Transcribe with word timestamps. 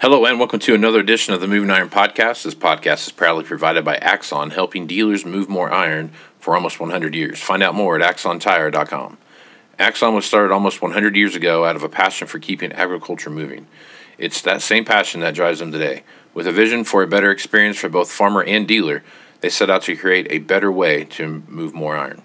Hello 0.00 0.24
and 0.24 0.38
welcome 0.38 0.60
to 0.60 0.74
another 0.74 0.98
edition 1.00 1.34
of 1.34 1.42
the 1.42 1.46
Moving 1.46 1.70
Iron 1.70 1.90
Podcast. 1.90 2.44
This 2.44 2.54
podcast 2.54 3.06
is 3.06 3.12
proudly 3.12 3.44
provided 3.44 3.84
by 3.84 3.96
Axon, 3.96 4.48
helping 4.48 4.86
dealers 4.86 5.26
move 5.26 5.50
more 5.50 5.70
iron 5.70 6.10
for 6.38 6.54
almost 6.54 6.80
100 6.80 7.14
years. 7.14 7.38
Find 7.38 7.62
out 7.62 7.74
more 7.74 8.00
at 8.00 8.16
axontire.com. 8.16 9.18
Axon 9.78 10.14
was 10.14 10.24
started 10.24 10.54
almost 10.54 10.80
100 10.80 11.16
years 11.16 11.36
ago 11.36 11.66
out 11.66 11.76
of 11.76 11.82
a 11.82 11.88
passion 11.90 12.26
for 12.26 12.38
keeping 12.38 12.72
agriculture 12.72 13.28
moving. 13.28 13.66
It's 14.16 14.40
that 14.40 14.62
same 14.62 14.86
passion 14.86 15.20
that 15.20 15.34
drives 15.34 15.58
them 15.58 15.70
today. 15.70 16.02
With 16.32 16.46
a 16.46 16.52
vision 16.52 16.84
for 16.84 17.02
a 17.02 17.06
better 17.06 17.30
experience 17.30 17.76
for 17.76 17.90
both 17.90 18.10
farmer 18.10 18.42
and 18.42 18.66
dealer, 18.66 19.02
they 19.42 19.50
set 19.50 19.68
out 19.68 19.82
to 19.82 19.96
create 19.96 20.28
a 20.30 20.38
better 20.38 20.72
way 20.72 21.04
to 21.04 21.42
move 21.46 21.74
more 21.74 21.98
iron. 21.98 22.22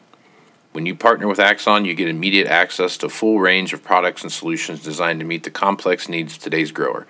When 0.72 0.86
you 0.86 0.96
partner 0.96 1.28
with 1.28 1.40
Axon, 1.40 1.84
you 1.84 1.94
get 1.94 2.08
immediate 2.08 2.48
access 2.48 2.98
to 2.98 3.08
a 3.08 3.10
full 3.10 3.40
range 3.40 3.74
of 3.74 3.84
products 3.84 4.24
and 4.24 4.32
solutions 4.32 4.82
designed 4.82 5.20
to 5.20 5.26
meet 5.26 5.44
the 5.44 5.50
complex 5.50 6.08
needs 6.08 6.38
of 6.38 6.40
today's 6.40 6.72
grower. 6.72 7.06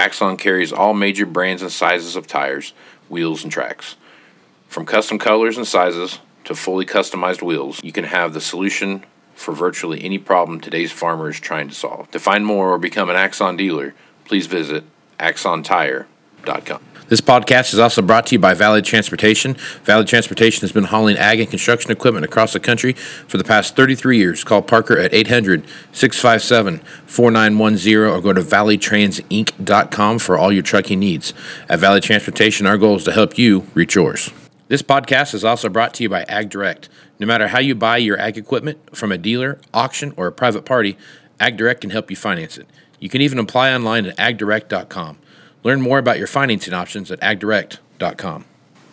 Axon 0.00 0.38
carries 0.38 0.72
all 0.72 0.94
major 0.94 1.26
brands 1.26 1.60
and 1.60 1.70
sizes 1.70 2.16
of 2.16 2.26
tires, 2.26 2.72
wheels, 3.10 3.42
and 3.42 3.52
tracks. 3.52 3.96
From 4.66 4.86
custom 4.86 5.18
colors 5.18 5.58
and 5.58 5.66
sizes 5.66 6.20
to 6.44 6.54
fully 6.54 6.86
customized 6.86 7.42
wheels, 7.42 7.84
you 7.84 7.92
can 7.92 8.04
have 8.04 8.32
the 8.32 8.40
solution 8.40 9.04
for 9.34 9.52
virtually 9.52 10.02
any 10.02 10.16
problem 10.16 10.58
today's 10.58 10.90
farmer 10.90 11.28
is 11.28 11.38
trying 11.38 11.68
to 11.68 11.74
solve. 11.74 12.10
To 12.12 12.18
find 12.18 12.46
more 12.46 12.70
or 12.70 12.78
become 12.78 13.10
an 13.10 13.16
Axon 13.16 13.58
dealer, 13.58 13.94
please 14.24 14.46
visit 14.46 14.84
axontire.com. 15.18 16.06
This 17.10 17.20
podcast 17.20 17.72
is 17.72 17.80
also 17.80 18.02
brought 18.02 18.26
to 18.26 18.36
you 18.36 18.38
by 18.38 18.54
Valley 18.54 18.82
Transportation. 18.82 19.54
Valley 19.82 20.04
Transportation 20.04 20.60
has 20.60 20.70
been 20.70 20.84
hauling 20.84 21.16
ag 21.16 21.40
and 21.40 21.50
construction 21.50 21.90
equipment 21.90 22.24
across 22.24 22.52
the 22.52 22.60
country 22.60 22.92
for 22.92 23.36
the 23.36 23.42
past 23.42 23.74
33 23.74 24.16
years. 24.16 24.44
Call 24.44 24.62
Parker 24.62 24.96
at 24.96 25.12
800 25.12 25.66
657 25.90 26.78
4910 27.06 27.96
or 27.96 28.20
go 28.20 28.32
to 28.32 28.40
valleytransinc.com 28.40 30.18
for 30.20 30.38
all 30.38 30.52
your 30.52 30.62
trucking 30.62 31.00
needs. 31.00 31.34
At 31.68 31.80
Valley 31.80 32.00
Transportation, 32.00 32.64
our 32.64 32.78
goal 32.78 32.94
is 32.94 33.04
to 33.04 33.12
help 33.12 33.36
you 33.36 33.66
reach 33.74 33.96
yours. 33.96 34.30
This 34.68 34.82
podcast 34.82 35.34
is 35.34 35.44
also 35.44 35.68
brought 35.68 35.94
to 35.94 36.04
you 36.04 36.08
by 36.08 36.22
Ag 36.28 36.48
Direct. 36.48 36.88
No 37.18 37.26
matter 37.26 37.48
how 37.48 37.58
you 37.58 37.74
buy 37.74 37.96
your 37.96 38.20
ag 38.20 38.38
equipment 38.38 38.96
from 38.96 39.10
a 39.10 39.18
dealer, 39.18 39.58
auction, 39.74 40.14
or 40.16 40.28
a 40.28 40.32
private 40.32 40.64
party, 40.64 40.96
Ag 41.40 41.56
Direct 41.56 41.80
can 41.80 41.90
help 41.90 42.08
you 42.08 42.14
finance 42.14 42.56
it. 42.56 42.68
You 43.00 43.08
can 43.08 43.20
even 43.20 43.40
apply 43.40 43.74
online 43.74 44.06
at 44.06 44.16
agdirect.com. 44.16 45.18
Learn 45.62 45.80
more 45.82 45.98
about 45.98 46.18
your 46.18 46.26
financing 46.26 46.72
options 46.74 47.10
at 47.10 47.20
agdirect.com. 47.20 48.44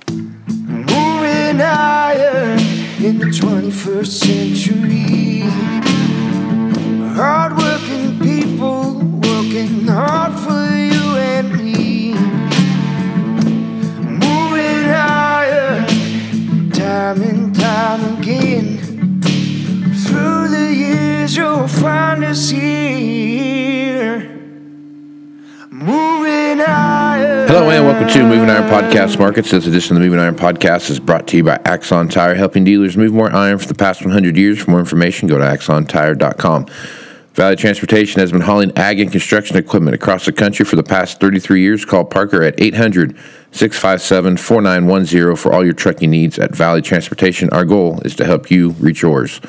Moving 0.09 1.59
higher 1.59 2.57
in 2.99 3.19
the 3.19 3.27
21st 3.27 4.07
century. 4.07 5.39
Hardworking 7.15 8.19
people 8.19 8.99
working 9.21 9.87
hard 9.87 10.33
for 10.39 10.66
Podcast 28.67 29.17
Markets. 29.17 29.49
This 29.49 29.65
edition 29.65 29.95
of 29.95 30.01
the 30.01 30.05
Moving 30.05 30.19
Iron 30.19 30.35
Podcast 30.35 30.89
is 30.89 30.99
brought 30.99 31.25
to 31.27 31.37
you 31.37 31.43
by 31.43 31.57
Axon 31.63 32.09
Tire, 32.09 32.35
helping 32.35 32.65
dealers 32.65 32.97
move 32.97 33.13
more 33.13 33.33
iron 33.33 33.57
for 33.59 33.67
the 33.67 33.73
past 33.73 34.01
100 34.01 34.35
years. 34.35 34.59
For 34.59 34.71
more 34.71 34.81
information, 34.81 35.29
go 35.29 35.37
to 35.37 35.43
axontire.com. 35.43 36.65
Valley 37.33 37.55
Transportation 37.55 38.19
has 38.19 38.33
been 38.33 38.41
hauling 38.41 38.77
ag 38.77 38.99
and 38.99 39.09
construction 39.09 39.55
equipment 39.55 39.95
across 39.95 40.25
the 40.25 40.33
country 40.33 40.65
for 40.65 40.75
the 40.75 40.83
past 40.83 41.21
33 41.21 41.61
years. 41.61 41.85
Call 41.85 42.03
Parker 42.03 42.43
at 42.43 42.59
800 42.59 43.15
657 43.51 44.35
4910 44.35 45.35
for 45.37 45.53
all 45.53 45.63
your 45.63 45.73
trucking 45.73 46.09
needs 46.11 46.37
at 46.37 46.53
Valley 46.53 46.81
Transportation. 46.81 47.49
Our 47.51 47.63
goal 47.63 48.01
is 48.01 48.17
to 48.17 48.25
help 48.25 48.51
you 48.51 48.71
reach 48.71 49.01
yours. 49.01 49.39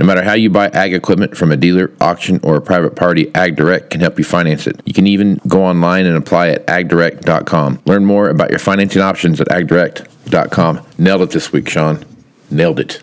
No 0.00 0.06
matter 0.06 0.22
how 0.22 0.32
you 0.32 0.48
buy 0.48 0.68
ag 0.68 0.94
equipment 0.94 1.36
from 1.36 1.52
a 1.52 1.58
dealer, 1.58 1.92
auction, 2.00 2.40
or 2.42 2.56
a 2.56 2.62
private 2.62 2.96
party, 2.96 3.30
Ag 3.34 3.54
Direct 3.54 3.90
can 3.90 4.00
help 4.00 4.16
you 4.16 4.24
finance 4.24 4.66
it. 4.66 4.80
You 4.86 4.94
can 4.94 5.06
even 5.06 5.38
go 5.46 5.62
online 5.62 6.06
and 6.06 6.16
apply 6.16 6.48
at 6.48 6.66
agdirect.com. 6.68 7.82
Learn 7.84 8.06
more 8.06 8.30
about 8.30 8.48
your 8.48 8.60
financing 8.60 9.02
options 9.02 9.42
at 9.42 9.48
agdirect.com. 9.48 10.80
Nailed 10.96 11.20
it 11.20 11.30
this 11.32 11.52
week, 11.52 11.68
Shawn. 11.68 12.02
Nailed 12.50 12.80
it. 12.80 13.02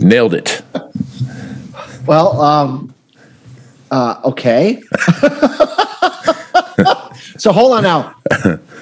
Nailed 0.00 0.34
it. 0.34 0.62
Well, 2.06 2.42
um, 2.42 2.92
uh, 3.92 4.20
okay. 4.24 4.82
so 7.38 7.52
hold 7.52 7.72
on 7.72 7.84
now. 7.84 8.16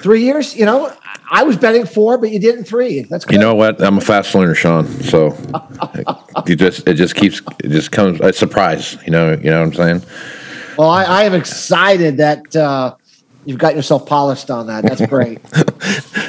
Three 0.01 0.23
years, 0.23 0.55
you 0.55 0.65
know, 0.65 0.91
I 1.31 1.43
was 1.43 1.57
betting 1.57 1.85
four, 1.85 2.17
but 2.17 2.31
you 2.31 2.39
did 2.39 2.55
in 2.55 2.63
three. 2.63 3.01
That's 3.01 3.25
good. 3.25 3.33
You 3.33 3.39
know 3.39 3.55
what? 3.55 3.81
I'm 3.81 3.97
a 3.97 4.01
fast 4.01 4.33
learner, 4.35 4.55
Shawn. 4.55 4.87
So 5.03 5.35
you 6.47 6.55
just 6.55 6.87
it 6.87 6.95
just 6.95 7.15
keeps 7.15 7.41
it 7.63 7.69
just 7.69 7.91
comes 7.91 8.19
a 8.21 8.31
surprise. 8.33 8.97
You 9.05 9.11
know, 9.11 9.33
you 9.33 9.49
know 9.49 9.59
what 9.61 9.67
I'm 9.67 9.73
saying? 9.73 10.03
well, 10.77 10.89
I, 10.89 11.03
I 11.03 11.23
am 11.23 11.33
excited 11.33 12.17
that 12.17 12.55
uh, 12.55 12.95
you've 13.45 13.57
got 13.57 13.75
yourself 13.75 14.05
polished 14.05 14.49
on 14.49 14.67
that. 14.67 14.83
That's 14.83 15.05
great. 15.07 15.39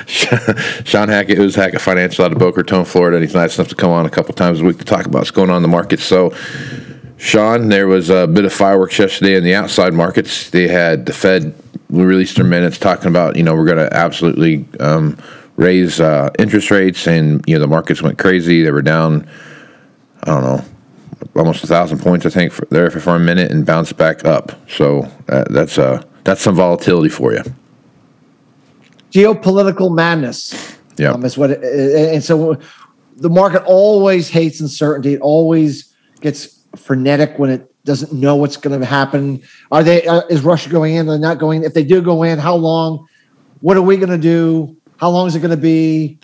Shawn 0.86 1.08
Hackett, 1.08 1.36
who's 1.36 1.54
Hackett 1.54 1.80
Financial 1.80 2.24
out 2.24 2.32
of 2.32 2.38
Boca 2.38 2.58
Raton, 2.58 2.84
Florida, 2.84 3.16
and 3.16 3.24
he's 3.24 3.34
nice 3.34 3.58
enough 3.58 3.68
to 3.68 3.74
come 3.74 3.90
on 3.90 4.06
a 4.06 4.10
couple 4.10 4.34
times 4.34 4.60
a 4.60 4.64
week 4.64 4.78
to 4.78 4.84
talk 4.84 5.06
about 5.06 5.20
what's 5.20 5.30
going 5.30 5.50
on 5.50 5.56
in 5.56 5.62
the 5.62 5.68
market. 5.68 6.00
So, 6.00 6.32
Shawn, 7.16 7.68
there 7.68 7.88
was 7.88 8.10
a 8.10 8.26
bit 8.26 8.44
of 8.44 8.52
fireworks 8.52 8.98
yesterday 8.98 9.36
in 9.36 9.44
the 9.44 9.54
outside 9.54 9.94
markets. 9.94 10.50
They 10.50 10.68
had 10.68 11.06
the 11.06 11.12
Fed 11.12 11.54
released 11.90 12.36
their 12.36 12.44
minutes 12.44 12.78
talking 12.78 13.08
about, 13.08 13.36
you 13.36 13.42
know, 13.42 13.54
we're 13.54 13.64
going 13.64 13.78
to 13.78 13.96
absolutely 13.96 14.66
um, 14.80 15.16
raise 15.56 16.00
uh, 16.00 16.30
interest 16.38 16.70
rates, 16.70 17.06
and 17.06 17.44
you 17.46 17.54
know 17.54 17.60
the 17.60 17.66
markets 17.66 18.02
went 18.02 18.18
crazy. 18.18 18.62
They 18.62 18.70
were 18.70 18.82
down, 18.82 19.28
I 20.22 20.26
don't 20.26 20.42
know, 20.42 20.64
almost 21.34 21.64
a 21.64 21.66
thousand 21.66 21.98
points, 21.98 22.26
I 22.26 22.30
think, 22.30 22.52
for, 22.52 22.66
there 22.66 22.90
for, 22.90 23.00
for 23.00 23.16
a 23.16 23.18
minute, 23.18 23.50
and 23.50 23.64
bounced 23.64 23.96
back 23.96 24.24
up. 24.24 24.52
So 24.70 25.10
uh, 25.28 25.44
that's 25.50 25.78
uh, 25.78 26.02
that's 26.24 26.40
some 26.40 26.54
volatility 26.54 27.08
for 27.08 27.32
you. 27.32 27.42
Geopolitical 29.10 29.94
madness. 29.94 30.76
Yeah. 30.98 31.12
Um, 31.12 31.24
is 31.24 31.36
what, 31.36 31.50
it, 31.50 31.62
and 31.62 32.24
so 32.24 32.58
the 33.16 33.28
market 33.28 33.62
always 33.66 34.30
hates 34.30 34.60
uncertainty. 34.60 35.14
It 35.14 35.20
always 35.20 35.94
gets 36.20 36.58
frenetic 36.74 37.38
when 37.38 37.50
it 37.50 37.74
doesn't 37.86 38.12
know 38.12 38.36
what's 38.36 38.56
going 38.56 38.78
to 38.78 38.84
happen. 38.84 39.42
Are 39.72 39.82
they? 39.82 40.06
Uh, 40.06 40.22
is 40.28 40.42
Russia 40.42 40.68
going 40.68 40.96
in? 40.96 41.06
They're 41.06 41.18
not 41.18 41.38
going. 41.38 41.64
If 41.64 41.72
they 41.72 41.84
do 41.84 42.02
go 42.02 42.22
in, 42.24 42.38
how 42.38 42.56
long? 42.56 43.08
What 43.60 43.76
are 43.76 43.82
we 43.82 43.96
going 43.96 44.10
to 44.10 44.18
do? 44.18 44.76
How 44.98 45.08
long 45.08 45.26
is 45.26 45.34
it 45.34 45.40
going 45.40 45.52
to 45.52 45.56
be? 45.56 46.18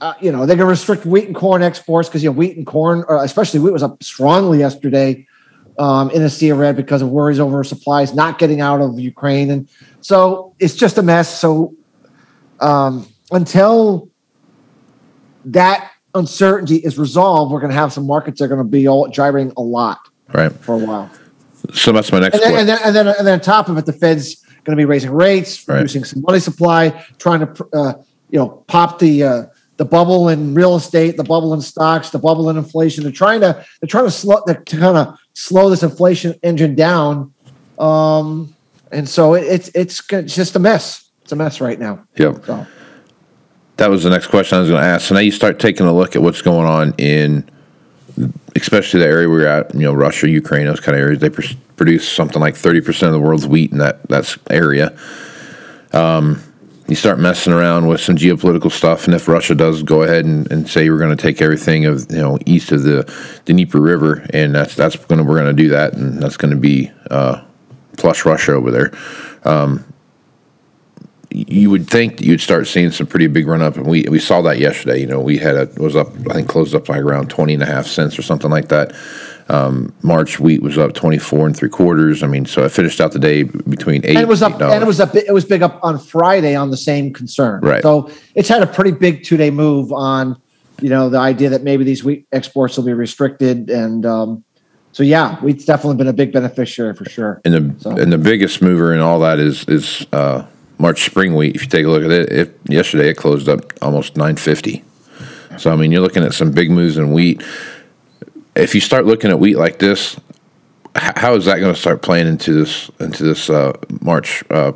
Uh, 0.00 0.14
you 0.20 0.30
know, 0.30 0.46
they're 0.46 0.56
going 0.56 0.66
to 0.66 0.70
restrict 0.70 1.06
wheat 1.06 1.26
and 1.26 1.34
corn 1.34 1.62
exports 1.62 2.08
because 2.08 2.22
you 2.22 2.28
know 2.28 2.36
wheat 2.36 2.56
and 2.56 2.66
corn, 2.66 3.04
or 3.08 3.24
especially 3.24 3.60
wheat, 3.60 3.72
was 3.72 3.82
up 3.82 4.02
strongly 4.02 4.58
yesterday 4.58 5.26
um, 5.78 6.10
in 6.10 6.22
a 6.22 6.28
sea 6.28 6.50
of 6.50 6.58
red 6.58 6.76
because 6.76 7.00
of 7.00 7.08
worries 7.08 7.40
over 7.40 7.64
supplies 7.64 8.14
not 8.14 8.38
getting 8.38 8.60
out 8.60 8.80
of 8.80 8.98
Ukraine, 8.98 9.50
and 9.50 9.68
so 10.00 10.54
it's 10.58 10.74
just 10.74 10.98
a 10.98 11.02
mess. 11.02 11.38
So 11.38 11.74
um, 12.60 13.06
until 13.30 14.10
that 15.46 15.92
uncertainty 16.14 16.76
is 16.76 16.98
resolved, 16.98 17.52
we're 17.52 17.60
going 17.60 17.70
to 17.72 17.76
have 17.78 17.92
some 17.92 18.06
markets 18.06 18.38
that 18.38 18.46
are 18.46 18.48
going 18.48 18.58
to 18.58 18.64
be 18.64 18.88
all 18.88 19.08
gyrating 19.08 19.52
a 19.56 19.62
lot 19.62 19.98
Right. 20.32 20.52
for 20.52 20.74
a 20.74 20.78
while. 20.78 21.10
So 21.72 21.92
that's 21.92 22.12
my 22.12 22.20
next 22.20 22.34
And 22.34 22.42
then, 22.42 22.58
and 22.60 22.68
then, 22.68 22.78
and 22.84 22.96
then, 22.96 23.06
and 23.08 23.26
then 23.26 23.34
on 23.34 23.40
top 23.40 23.68
of 23.68 23.76
it, 23.78 23.86
the 23.86 23.92
Fed's 23.92 24.36
going 24.64 24.76
to 24.76 24.80
be 24.80 24.84
raising 24.84 25.10
rates, 25.10 25.66
Right. 25.68 25.76
reducing 25.76 26.04
some 26.04 26.22
money 26.22 26.40
supply, 26.40 27.04
trying 27.18 27.40
to, 27.40 27.68
uh, 27.72 27.92
you 28.30 28.38
know, 28.38 28.64
pop 28.68 28.98
the 28.98 29.22
uh, 29.22 29.42
the 29.78 29.84
bubble 29.84 30.28
in 30.28 30.54
real 30.54 30.74
estate, 30.76 31.16
the 31.16 31.24
bubble 31.24 31.54
in 31.54 31.60
stocks, 31.60 32.10
the 32.10 32.18
bubble 32.18 32.50
in 32.50 32.56
inflation. 32.56 33.04
They're 33.04 33.12
trying 33.12 33.40
to 33.42 33.64
they're 33.80 33.86
trying 33.88 34.04
to 34.06 34.10
slow 34.10 34.42
to 34.46 34.54
kind 34.54 34.96
of 34.98 35.16
slow 35.34 35.70
this 35.70 35.82
inflation 35.82 36.34
engine 36.42 36.74
down. 36.74 37.32
Um, 37.78 38.54
and 38.90 39.08
so 39.08 39.34
it, 39.34 39.44
it's 39.44 39.68
it's 39.74 40.02
it's 40.12 40.34
just 40.34 40.56
a 40.56 40.58
mess. 40.58 41.10
It's 41.22 41.32
a 41.32 41.36
mess 41.36 41.60
right 41.60 41.78
now. 41.78 42.04
Yep. 42.16 42.44
So 42.44 42.66
That 43.78 43.90
was 43.90 44.02
the 44.02 44.10
next 44.10 44.26
question 44.26 44.58
I 44.58 44.60
was 44.60 44.70
going 44.70 44.82
to 44.82 44.86
ask. 44.86 45.06
So 45.06 45.14
now 45.14 45.20
you 45.20 45.30
start 45.30 45.58
taking 45.58 45.86
a 45.86 45.92
look 45.92 46.16
at 46.16 46.22
what's 46.22 46.42
going 46.42 46.66
on 46.66 46.94
in, 46.98 47.48
especially 48.56 49.00
the 49.00 49.06
area 49.06 49.28
we're 49.28 49.46
at, 49.46 49.72
you 49.72 49.82
know, 49.82 49.94
Russia, 49.94 50.28
Ukraine, 50.28 50.66
those 50.66 50.80
kind 50.80 50.96
of 50.96 51.02
areas. 51.02 51.20
They 51.20 51.30
pr- 51.30 51.54
produce 51.76 52.10
something 52.10 52.40
like 52.40 52.54
30% 52.54 53.06
of 53.06 53.12
the 53.12 53.20
world's 53.20 53.46
wheat 53.46 53.70
in 53.70 53.78
that 53.78 54.06
that's 54.08 54.36
area. 54.50 54.98
Um, 55.92 56.42
you 56.88 56.96
start 56.96 57.20
messing 57.20 57.52
around 57.52 57.86
with 57.86 58.00
some 58.00 58.16
geopolitical 58.16 58.72
stuff, 58.72 59.04
and 59.04 59.14
if 59.14 59.28
Russia 59.28 59.54
does 59.54 59.82
go 59.82 60.02
ahead 60.02 60.24
and, 60.24 60.50
and 60.50 60.68
say 60.68 60.88
we're 60.88 60.98
going 60.98 61.16
to 61.16 61.22
take 61.22 61.42
everything 61.42 61.84
of 61.84 62.10
you 62.10 62.18
know 62.18 62.38
east 62.46 62.72
of 62.72 62.82
the 62.82 63.04
the 63.44 63.52
Dnieper 63.52 63.80
River, 63.80 64.26
and 64.32 64.54
that's 64.54 64.74
that's 64.74 64.96
going 64.96 65.18
to 65.18 65.24
we're 65.24 65.38
going 65.38 65.54
to 65.54 65.62
do 65.62 65.68
that, 65.68 65.92
and 65.92 66.20
that's 66.20 66.38
going 66.38 66.50
to 66.50 66.56
be 66.56 66.90
uh, 67.10 67.44
plus 67.98 68.24
Russia 68.24 68.52
over 68.54 68.70
there. 68.70 68.92
Um, 69.44 69.84
you 71.30 71.70
would 71.70 71.88
think 71.88 72.16
that 72.18 72.24
you'd 72.26 72.40
start 72.40 72.66
seeing 72.66 72.90
some 72.90 73.06
pretty 73.06 73.26
big 73.26 73.46
run 73.46 73.60
up, 73.62 73.76
and 73.76 73.86
we 73.86 74.04
we 74.08 74.18
saw 74.18 74.40
that 74.42 74.58
yesterday. 74.58 75.00
You 75.00 75.06
know, 75.06 75.20
we 75.20 75.36
had 75.38 75.56
a 75.56 75.62
it 75.62 75.78
was 75.78 75.94
up, 75.96 76.08
I 76.30 76.34
think 76.34 76.48
closed 76.48 76.74
up 76.74 76.88
like 76.88 77.00
around 77.02 77.28
20 77.30 77.54
and 77.54 77.62
a 77.62 77.66
half 77.66 77.86
cents 77.86 78.18
or 78.18 78.22
something 78.22 78.50
like 78.50 78.68
that. 78.68 78.94
Um, 79.50 79.94
March 80.02 80.38
wheat 80.38 80.62
was 80.62 80.76
up 80.76 80.92
24 80.92 81.46
and 81.46 81.56
three 81.56 81.70
quarters. 81.70 82.22
I 82.22 82.26
mean, 82.26 82.44
so 82.44 82.64
I 82.64 82.68
finished 82.68 83.00
out 83.00 83.12
the 83.12 83.18
day 83.18 83.44
between 83.44 84.04
eight. 84.04 84.10
and 84.10 84.18
it 84.18 84.28
was 84.28 84.42
up, 84.42 84.52
$8. 84.52 84.72
and 84.74 84.82
it 84.82 84.86
was 84.86 85.00
up. 85.00 85.14
It 85.14 85.32
was 85.32 85.44
big 85.46 85.62
up 85.62 85.80
on 85.82 85.98
Friday 85.98 86.54
on 86.54 86.70
the 86.70 86.76
same 86.76 87.12
concern. 87.14 87.60
Right. 87.62 87.82
So 87.82 88.10
it's 88.34 88.48
had 88.48 88.62
a 88.62 88.66
pretty 88.66 88.90
big 88.92 89.24
two 89.24 89.36
day 89.38 89.50
move 89.50 89.90
on, 89.92 90.38
you 90.80 90.90
know, 90.90 91.08
the 91.08 91.18
idea 91.18 91.48
that 91.50 91.62
maybe 91.62 91.82
these 91.84 92.04
wheat 92.04 92.26
exports 92.32 92.76
will 92.76 92.84
be 92.84 92.92
restricted, 92.92 93.70
and 93.70 94.04
um, 94.04 94.44
so 94.92 95.02
yeah, 95.02 95.36
wheat's 95.36 95.64
definitely 95.64 95.96
been 95.96 96.08
a 96.08 96.12
big 96.12 96.32
beneficiary 96.32 96.92
for 96.94 97.04
sure. 97.08 97.40
And 97.44 97.54
the 97.54 97.80
So- 97.82 97.90
and 97.96 98.12
the 98.12 98.18
biggest 98.18 98.60
mover 98.62 98.92
in 98.94 99.00
all 99.00 99.18
that 99.20 99.38
is 99.38 99.64
is 99.66 100.06
uh, 100.12 100.42
March 100.78 101.04
spring 101.04 101.34
wheat. 101.34 101.56
If 101.56 101.62
you 101.62 101.68
take 101.68 101.84
a 101.84 101.88
look 101.88 102.04
at 102.04 102.10
it, 102.10 102.32
it 102.32 102.60
yesterday 102.68 103.10
it 103.10 103.16
closed 103.16 103.48
up 103.48 103.72
almost 103.82 104.16
nine 104.16 104.36
fifty. 104.36 104.84
So 105.58 105.70
I 105.72 105.76
mean, 105.76 105.90
you're 105.92 106.00
looking 106.02 106.22
at 106.24 106.34
some 106.34 106.52
big 106.52 106.70
moves 106.70 106.98
in 106.98 107.12
wheat. 107.12 107.42
If 108.54 108.74
you 108.74 108.80
start 108.80 109.04
looking 109.06 109.30
at 109.30 109.38
wheat 109.38 109.56
like 109.56 109.78
this, 109.78 110.18
how 110.94 111.34
is 111.34 111.44
that 111.46 111.58
going 111.58 111.72
to 111.74 111.78
start 111.78 112.02
playing 112.02 112.26
into 112.26 112.52
this 112.52 112.90
into 113.00 113.24
this 113.24 113.50
uh, 113.50 113.72
March 114.00 114.42
uh, 114.50 114.72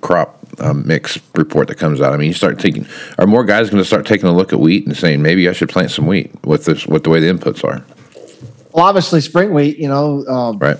crop 0.00 0.38
um, 0.58 0.86
mix 0.86 1.18
report 1.34 1.68
that 1.68 1.76
comes 1.76 2.00
out? 2.00 2.12
I 2.12 2.16
mean, 2.16 2.28
you 2.28 2.34
start 2.34 2.58
taking 2.58 2.86
are 3.18 3.26
more 3.26 3.44
guys 3.44 3.70
going 3.70 3.82
to 3.82 3.86
start 3.86 4.06
taking 4.06 4.28
a 4.28 4.32
look 4.32 4.52
at 4.52 4.60
wheat 4.60 4.86
and 4.86 4.96
saying 4.96 5.22
maybe 5.22 5.48
I 5.48 5.52
should 5.52 5.68
plant 5.68 5.90
some 5.90 6.06
wheat 6.06 6.30
with 6.44 6.64
this 6.66 6.86
with 6.86 7.04
the 7.04 7.10
way 7.10 7.20
the 7.20 7.32
inputs 7.32 7.64
are, 7.64 7.82
Well, 8.72 8.84
obviously, 8.84 9.20
spring 9.20 9.52
wheat, 9.52 9.78
you 9.78 9.88
know, 9.88 10.26
um, 10.26 10.58
right? 10.58 10.78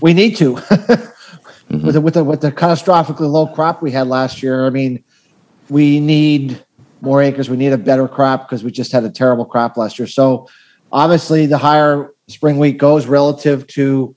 we 0.00 0.12
need 0.14 0.36
to 0.36 0.56
Mm-hmm. 1.72 1.86
with 1.86 1.94
the, 1.94 2.00
with 2.02 2.14
the 2.14 2.24
with 2.24 2.40
the 2.42 2.52
catastrophically 2.52 3.30
low 3.30 3.46
crop 3.46 3.80
we 3.80 3.90
had 3.90 4.06
last 4.06 4.42
year. 4.42 4.66
I 4.66 4.70
mean, 4.70 5.02
we 5.70 6.00
need 6.00 6.62
more 7.00 7.22
acres. 7.22 7.48
We 7.48 7.56
need 7.56 7.72
a 7.72 7.78
better 7.78 8.06
crop 8.06 8.46
because 8.46 8.62
we 8.62 8.70
just 8.70 8.92
had 8.92 9.04
a 9.04 9.10
terrible 9.10 9.46
crop 9.46 9.78
last 9.78 9.98
year. 9.98 10.06
So, 10.06 10.48
obviously, 10.92 11.46
the 11.46 11.56
higher 11.56 12.12
spring 12.28 12.58
wheat 12.58 12.76
goes 12.76 13.06
relative 13.06 13.66
to 13.68 14.14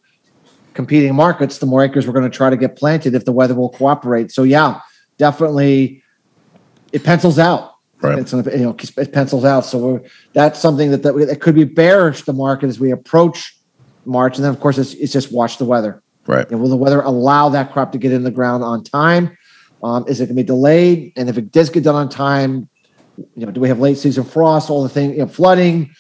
competing 0.73 1.15
markets, 1.15 1.59
the 1.59 1.65
more 1.65 1.81
acres 1.81 2.05
we're 2.05 2.13
going 2.13 2.29
to 2.29 2.35
try 2.35 2.49
to 2.49 2.57
get 2.57 2.75
planted 2.75 3.15
if 3.15 3.23
the 3.23 3.31
weather 3.31 3.55
will 3.55 3.69
cooperate. 3.69 4.31
So, 4.31 4.43
yeah, 4.43 4.81
definitely, 5.17 6.03
it 6.91 7.05
pencils 7.05 7.39
out. 7.39 7.75
Right. 8.01 8.19
It's 8.19 8.33
you 8.33 8.41
know 8.43 8.75
it 8.97 9.13
pencils 9.13 9.45
out. 9.45 9.65
So 9.65 9.77
we're, 9.77 10.01
that's 10.33 10.59
something 10.59 10.91
that 10.91 11.03
that, 11.03 11.13
that 11.13 11.39
could 11.39 11.55
be 11.55 11.63
bearish 11.63 12.23
the 12.23 12.33
market 12.33 12.67
as 12.67 12.81
we 12.81 12.91
approach 12.91 13.57
March, 14.03 14.35
and 14.35 14.43
then 14.43 14.53
of 14.53 14.59
course 14.59 14.77
it's, 14.77 14.93
it's 14.95 15.13
just 15.13 15.31
watch 15.31 15.57
the 15.57 15.63
weather. 15.65 16.03
Right. 16.27 16.50
And 16.50 16.60
will 16.60 16.69
the 16.69 16.75
weather 16.75 17.01
allow 17.01 17.50
that 17.50 17.72
crop 17.72 17.92
to 17.92 17.98
get 17.98 18.12
in 18.12 18.24
the 18.24 18.31
ground 18.31 18.63
on 18.63 18.83
time? 18.83 19.38
Um, 19.83 20.06
is 20.07 20.19
it 20.19 20.25
going 20.25 20.36
to 20.36 20.44
be 20.44 20.48
delayed? 20.48 21.13
And 21.16 21.30
if 21.30 21.38
it 21.38 21.51
does 21.51 21.69
get 21.69 21.83
done 21.83 21.95
on 21.95 22.10
time, 22.10 22.69
you 23.18 23.45
know, 23.45 23.51
do 23.51 23.62
we 23.62 23.68
have 23.68 23.80
late 23.80 23.98
season 23.98 24.24
frost? 24.24 24.69
All 24.69 24.83
the 24.83 24.89
thing, 24.89 25.12
you 25.12 25.19
know, 25.19 25.27
flooding. 25.27 25.94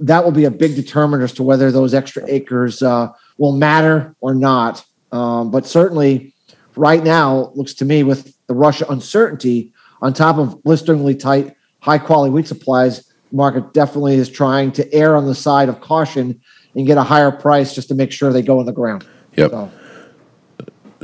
That 0.00 0.24
will 0.24 0.32
be 0.32 0.44
a 0.44 0.50
big 0.50 0.76
determinant 0.76 1.24
as 1.24 1.32
to 1.34 1.42
whether 1.42 1.70
those 1.70 1.92
extra 1.92 2.24
acres 2.26 2.82
uh, 2.82 3.08
will 3.36 3.52
matter 3.52 4.14
or 4.20 4.34
not. 4.34 4.84
Um, 5.12 5.50
but 5.50 5.66
certainly, 5.66 6.34
right 6.76 7.02
now, 7.02 7.50
looks 7.54 7.74
to 7.74 7.84
me 7.84 8.04
with 8.04 8.34
the 8.46 8.54
Russia 8.54 8.86
uncertainty 8.88 9.72
on 10.00 10.12
top 10.12 10.38
of 10.38 10.62
blisteringly 10.62 11.14
tight, 11.14 11.54
high 11.80 11.98
quality 11.98 12.32
wheat 12.32 12.46
supplies, 12.46 13.12
market 13.32 13.72
definitely 13.74 14.14
is 14.14 14.28
trying 14.28 14.72
to 14.72 14.94
err 14.94 15.16
on 15.16 15.26
the 15.26 15.34
side 15.34 15.68
of 15.68 15.80
caution 15.80 16.40
and 16.74 16.86
get 16.86 16.96
a 16.96 17.02
higher 17.02 17.32
price 17.32 17.74
just 17.74 17.88
to 17.88 17.94
make 17.94 18.12
sure 18.12 18.32
they 18.32 18.42
go 18.42 18.60
in 18.60 18.66
the 18.66 18.72
ground. 18.72 19.06
Yep. 19.36 19.50
So, 19.50 19.70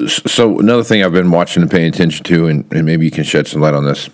So 0.06 0.58
another 0.58 0.82
thing 0.82 1.04
I've 1.04 1.12
been 1.12 1.30
watching 1.30 1.62
and 1.62 1.70
paying 1.70 1.86
attention 1.86 2.24
to, 2.24 2.46
and, 2.48 2.72
and 2.72 2.84
maybe 2.84 3.04
you 3.04 3.10
can 3.10 3.24
shed 3.24 3.46
some 3.46 3.60
light 3.60 3.74
on 3.74 3.84
this. 3.84 4.10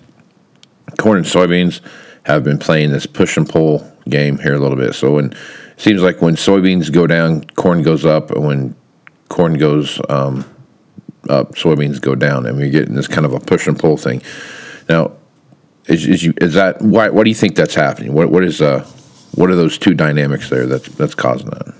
Corn 0.98 1.18
and 1.18 1.26
soybeans 1.26 1.80
have 2.24 2.44
been 2.44 2.58
playing 2.58 2.90
this 2.90 3.06
push 3.06 3.36
and 3.36 3.48
pull 3.48 3.90
game 4.08 4.38
here 4.38 4.54
a 4.54 4.58
little 4.58 4.76
bit. 4.76 4.94
So 4.94 5.14
when 5.14 5.32
it 5.32 5.36
seems 5.78 6.02
like 6.02 6.20
when 6.20 6.36
soybeans 6.36 6.92
go 6.92 7.06
down, 7.06 7.44
corn 7.56 7.82
goes 7.82 8.04
up, 8.04 8.30
and 8.30 8.46
when 8.46 8.76
corn 9.28 9.54
goes 9.54 10.00
um, 10.08 10.44
up, 11.28 11.52
soybeans 11.52 12.00
go 12.00 12.14
down, 12.14 12.46
and 12.46 12.56
we're 12.56 12.70
getting 12.70 12.94
this 12.94 13.08
kind 13.08 13.24
of 13.24 13.32
a 13.32 13.40
push 13.40 13.66
and 13.66 13.78
pull 13.78 13.96
thing. 13.96 14.22
Now, 14.88 15.12
is, 15.86 16.06
is, 16.06 16.22
you, 16.22 16.34
is 16.40 16.54
that 16.54 16.82
why? 16.82 17.08
What 17.08 17.24
do 17.24 17.30
you 17.30 17.34
think 17.34 17.54
that's 17.56 17.74
happening? 17.74 18.12
What 18.12 18.30
what 18.30 18.44
is 18.44 18.60
uh 18.60 18.86
what 19.34 19.50
are 19.50 19.56
those 19.56 19.78
two 19.78 19.94
dynamics 19.94 20.50
there 20.50 20.66
that's 20.66 20.88
that's 20.90 21.14
causing 21.14 21.50
that? 21.50 21.74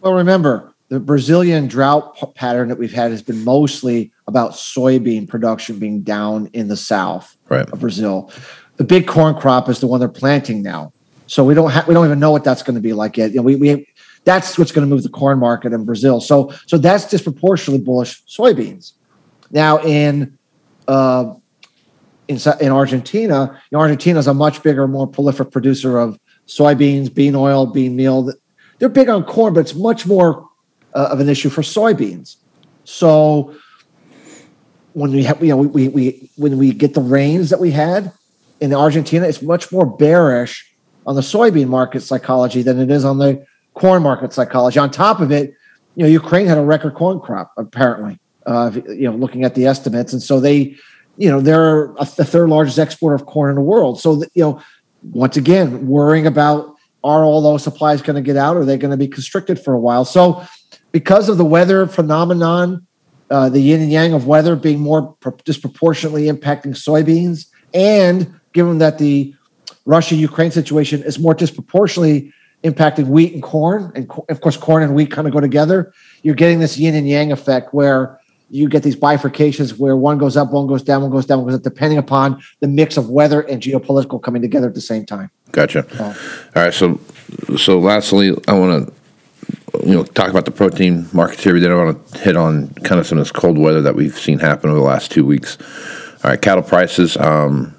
well, 0.00 0.14
remember 0.14 0.73
the 0.94 1.00
Brazilian 1.00 1.66
drought 1.66 2.16
p- 2.16 2.26
pattern 2.36 2.68
that 2.68 2.78
we've 2.78 2.92
had 2.92 3.10
has 3.10 3.20
been 3.20 3.42
mostly 3.42 4.12
about 4.28 4.52
soybean 4.52 5.28
production 5.28 5.76
being 5.80 6.02
down 6.02 6.48
in 6.52 6.68
the 6.68 6.76
south 6.76 7.36
Right. 7.48 7.68
of 7.68 7.80
Brazil. 7.80 8.30
The 8.76 8.84
big 8.84 9.08
corn 9.08 9.34
crop 9.34 9.68
is 9.68 9.80
the 9.80 9.88
one 9.88 9.98
they're 9.98 10.08
planting 10.08 10.62
now, 10.62 10.92
so 11.26 11.44
we 11.44 11.52
don't 11.54 11.72
have 11.72 11.88
we 11.88 11.94
don't 11.94 12.06
even 12.06 12.20
know 12.20 12.30
what 12.30 12.44
that's 12.44 12.62
going 12.62 12.76
to 12.76 12.80
be 12.80 12.92
like 12.92 13.16
yet. 13.16 13.30
You 13.30 13.38
know, 13.38 13.42
we 13.42 13.56
we 13.56 13.88
that's 14.24 14.56
what's 14.56 14.70
going 14.70 14.88
to 14.88 14.92
move 14.92 15.02
the 15.02 15.08
corn 15.08 15.40
market 15.40 15.72
in 15.72 15.84
Brazil. 15.84 16.20
So 16.20 16.52
so 16.66 16.78
that's 16.78 17.08
disproportionately 17.08 17.84
bullish 17.84 18.24
soybeans. 18.26 18.92
Now 19.50 19.78
in 19.80 20.38
uh, 20.86 21.34
in, 22.28 22.38
in 22.60 22.70
Argentina, 22.70 23.60
you 23.70 23.76
know, 23.76 23.80
Argentina 23.80 24.18
is 24.20 24.28
a 24.28 24.34
much 24.34 24.62
bigger, 24.62 24.86
more 24.86 25.08
prolific 25.08 25.50
producer 25.50 25.98
of 25.98 26.18
soybeans, 26.46 27.12
bean 27.12 27.34
oil, 27.34 27.66
bean 27.66 27.96
meal. 27.96 28.32
They're 28.78 28.88
big 28.88 29.08
on 29.08 29.24
corn, 29.24 29.54
but 29.54 29.60
it's 29.60 29.74
much 29.74 30.06
more 30.06 30.48
uh, 30.94 31.08
of 31.10 31.20
an 31.20 31.28
issue 31.28 31.50
for 31.50 31.62
soybeans. 31.62 32.36
So 32.84 33.54
when 34.92 35.12
we 35.12 35.24
have, 35.24 35.42
you 35.42 35.48
know, 35.48 35.56
we, 35.56 35.88
we, 35.88 36.30
when 36.36 36.58
we 36.58 36.72
get 36.72 36.94
the 36.94 37.00
rains 37.00 37.50
that 37.50 37.60
we 37.60 37.70
had 37.70 38.12
in 38.60 38.72
Argentina, 38.72 39.26
it's 39.26 39.42
much 39.42 39.72
more 39.72 39.86
bearish 39.86 40.70
on 41.06 41.16
the 41.16 41.20
soybean 41.20 41.68
market 41.68 42.00
psychology 42.02 42.62
than 42.62 42.78
it 42.78 42.90
is 42.90 43.04
on 43.04 43.18
the 43.18 43.44
corn 43.74 44.02
market 44.02 44.32
psychology. 44.32 44.78
On 44.78 44.90
top 44.90 45.20
of 45.20 45.32
it, 45.32 45.54
you 45.96 46.04
know, 46.04 46.08
Ukraine 46.08 46.46
had 46.46 46.58
a 46.58 46.64
record 46.64 46.94
corn 46.94 47.20
crop 47.20 47.52
apparently. 47.56 48.18
Uh, 48.46 48.70
you 48.88 49.10
know, 49.10 49.16
looking 49.16 49.42
at 49.42 49.54
the 49.54 49.64
estimates, 49.64 50.12
and 50.12 50.22
so 50.22 50.38
they, 50.38 50.76
you 51.16 51.30
know, 51.30 51.40
they're 51.40 51.94
the 52.18 52.26
third 52.26 52.50
largest 52.50 52.78
exporter 52.78 53.14
of 53.14 53.24
corn 53.24 53.48
in 53.48 53.54
the 53.54 53.62
world. 53.62 53.98
So 53.98 54.22
you 54.34 54.44
know, 54.44 54.62
once 55.02 55.38
again, 55.38 55.86
worrying 55.86 56.26
about 56.26 56.74
are 57.04 57.22
all 57.22 57.42
those 57.42 57.62
supplies 57.62 58.00
going 58.00 58.16
to 58.16 58.22
get 58.22 58.36
out? 58.36 58.56
Or 58.56 58.60
are 58.60 58.64
they 58.64 58.78
going 58.78 58.90
to 58.90 58.96
be 58.96 59.06
constricted 59.06 59.60
for 59.60 59.74
a 59.74 59.78
while? 59.78 60.04
So, 60.06 60.42
because 60.94 61.28
of 61.28 61.38
the 61.38 61.44
weather 61.44 61.88
phenomenon, 61.88 62.86
uh, 63.28 63.48
the 63.48 63.58
yin 63.58 63.82
and 63.82 63.90
yang 63.90 64.12
of 64.12 64.28
weather 64.28 64.54
being 64.54 64.78
more 64.78 65.12
pro- 65.18 65.36
disproportionately 65.44 66.26
impacting 66.26 66.70
soybeans, 66.72 67.46
and 67.74 68.32
given 68.52 68.78
that 68.78 68.98
the 68.98 69.34
Russia 69.86 70.14
Ukraine 70.14 70.52
situation 70.52 71.02
is 71.02 71.18
more 71.18 71.34
disproportionately 71.34 72.32
impacting 72.62 73.08
wheat 73.08 73.34
and 73.34 73.42
corn, 73.42 73.90
and 73.96 74.08
co- 74.08 74.24
of 74.28 74.40
course, 74.40 74.56
corn 74.56 74.84
and 74.84 74.94
wheat 74.94 75.10
kind 75.10 75.26
of 75.26 75.34
go 75.34 75.40
together, 75.40 75.92
you're 76.22 76.36
getting 76.36 76.60
this 76.60 76.78
yin 76.78 76.94
and 76.94 77.08
yang 77.08 77.32
effect 77.32 77.74
where 77.74 78.20
you 78.48 78.68
get 78.68 78.84
these 78.84 78.94
bifurcations 78.94 79.76
where 79.76 79.96
one 79.96 80.16
goes 80.16 80.36
up, 80.36 80.52
one 80.52 80.68
goes 80.68 80.84
down, 80.84 81.02
one 81.02 81.10
goes 81.10 81.26
down, 81.26 81.38
one 81.40 81.48
goes 81.48 81.56
up, 81.56 81.64
depending 81.64 81.98
upon 81.98 82.40
the 82.60 82.68
mix 82.68 82.96
of 82.96 83.10
weather 83.10 83.40
and 83.40 83.60
geopolitical 83.60 84.22
coming 84.22 84.40
together 84.40 84.68
at 84.68 84.74
the 84.74 84.80
same 84.80 85.04
time. 85.04 85.28
Gotcha. 85.50 85.84
All 86.54 86.62
right. 86.62 86.72
So, 86.72 87.00
so 87.56 87.80
lastly, 87.80 88.32
I 88.46 88.52
want 88.52 88.86
to, 88.86 88.94
you 89.82 89.94
know, 89.94 90.04
talk 90.04 90.30
about 90.30 90.44
the 90.44 90.50
protein 90.50 91.08
market 91.12 91.40
here. 91.40 91.58
Then 91.58 91.72
I 91.72 91.74
want 91.74 92.06
to 92.08 92.18
hit 92.18 92.36
on 92.36 92.68
kind 92.84 93.00
of 93.00 93.06
some 93.06 93.18
of 93.18 93.24
this 93.24 93.32
cold 93.32 93.58
weather 93.58 93.82
that 93.82 93.94
we've 93.94 94.18
seen 94.18 94.38
happen 94.38 94.70
over 94.70 94.78
the 94.78 94.84
last 94.84 95.10
two 95.10 95.24
weeks. 95.24 95.58
All 96.22 96.30
right, 96.30 96.40
cattle 96.40 96.62
prices. 96.62 97.16
Um, 97.16 97.74